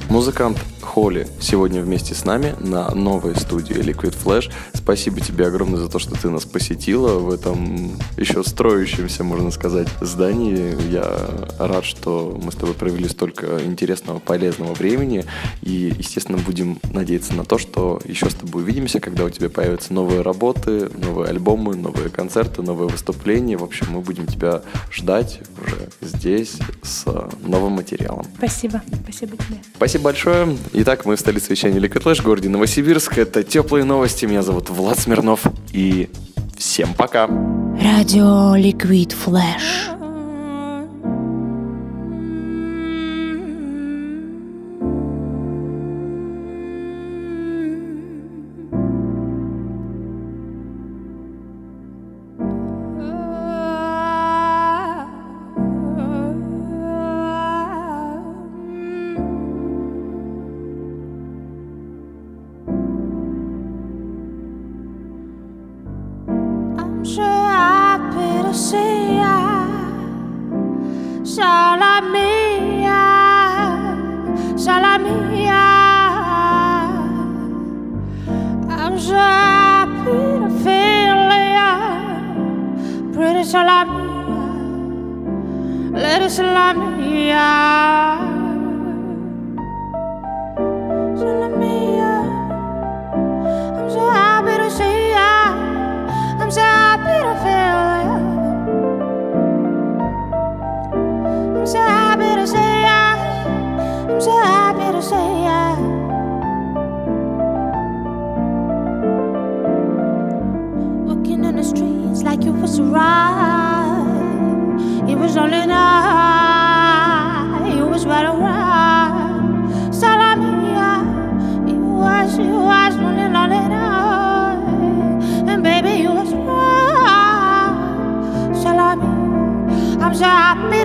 Музыкант 0.09 0.59
Холли 0.87 1.27
сегодня 1.41 1.83
вместе 1.83 2.15
с 2.15 2.25
нами 2.25 2.55
на 2.61 2.91
новой 2.95 3.37
студии 3.37 3.77
Liquid 3.77 4.17
Flash. 4.17 4.51
Спасибо 4.73 5.21
тебе 5.21 5.47
огромное 5.47 5.81
за 5.81 5.89
то, 5.89 5.99
что 5.99 6.15
ты 6.15 6.31
нас 6.31 6.45
посетила 6.45 7.19
в 7.19 7.31
этом 7.31 7.99
еще 8.17 8.43
строящемся, 8.45 9.25
можно 9.25 9.51
сказать, 9.51 9.89
здании. 10.01 10.75
Я 10.91 11.05
рад, 11.59 11.85
что 11.85 12.39
мы 12.43 12.53
с 12.53 12.55
тобой 12.55 12.75
провели 12.75 13.09
столько 13.09 13.63
интересного, 13.65 14.21
полезного 14.21 14.73
времени. 14.75 15.25
И, 15.61 15.93
естественно, 15.99 16.39
будем 16.39 16.79
надеяться 16.93 17.35
на 17.35 17.45
то, 17.45 17.59
что 17.59 18.01
еще 18.05 18.31
с 18.31 18.35
тобой 18.35 18.63
увидимся, 18.63 19.01
когда 19.01 19.25
у 19.25 19.31
тебя 19.31 19.51
появятся 19.51 19.93
новые 19.93 20.23
работы, 20.23 20.89
новые 20.97 21.29
альбомы, 21.29 21.75
новые 21.75 22.09
концерты, 22.11 22.63
новые 22.63 22.89
выступления. 22.89 23.57
В 23.57 23.65
общем, 23.65 23.87
мы 23.91 24.01
будем 24.01 24.27
тебя 24.27 24.63
ждать 24.93 25.41
уже 25.61 25.89
здесь 26.01 26.55
с 26.83 27.05
новым 27.43 27.73
материалом. 27.73 28.25
Спасибо. 28.39 28.81
Спасибо 29.03 29.37
тебе. 29.37 29.59
Спасибо 29.75 30.05
большое. 30.05 30.57
Итак, 30.79 31.07
мы 31.07 31.17
в 31.17 31.21
столице 31.21 31.51
вещания 31.51 31.81
Liquid 31.81 32.03
Flash, 32.03 32.23
городе 32.23 32.51
Новосибирск. 32.51 33.17
Это 33.17 33.43
теплые 33.43 33.83
новости. 33.87 34.27
Меня 34.27 34.43
зовут 34.43 34.69
Влад 34.69 34.99
Смирнов. 34.99 35.41
И 35.73 36.11
всем 36.59 36.93
пока. 36.93 37.29
Радио 37.83 38.55
Liquid 38.55 39.15
Flash. 39.25 40.06
let 85.97 86.21
us 86.21 86.39
love 86.39 86.77
me, 86.77 87.29
yeah. 87.29 88.36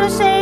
to 0.01 0.09
say 0.09 0.40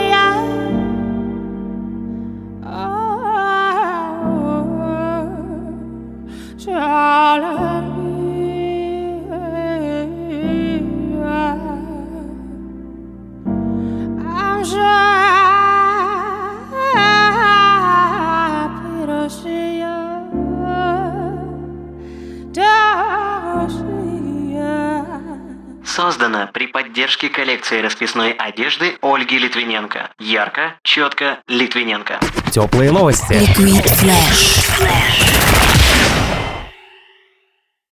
при 26.99 27.05
поддержке 27.05 27.29
коллекции 27.29 27.81
расписной 27.81 28.31
одежды 28.33 28.97
Ольги 29.01 29.37
Литвиненко. 29.37 30.09
Ярко, 30.19 30.75
четко, 30.83 31.39
Литвиненко. 31.47 32.19
Теплые 32.51 32.91
новости. 32.91 33.33
Liquid 33.57 33.85
Flash. 33.85 35.78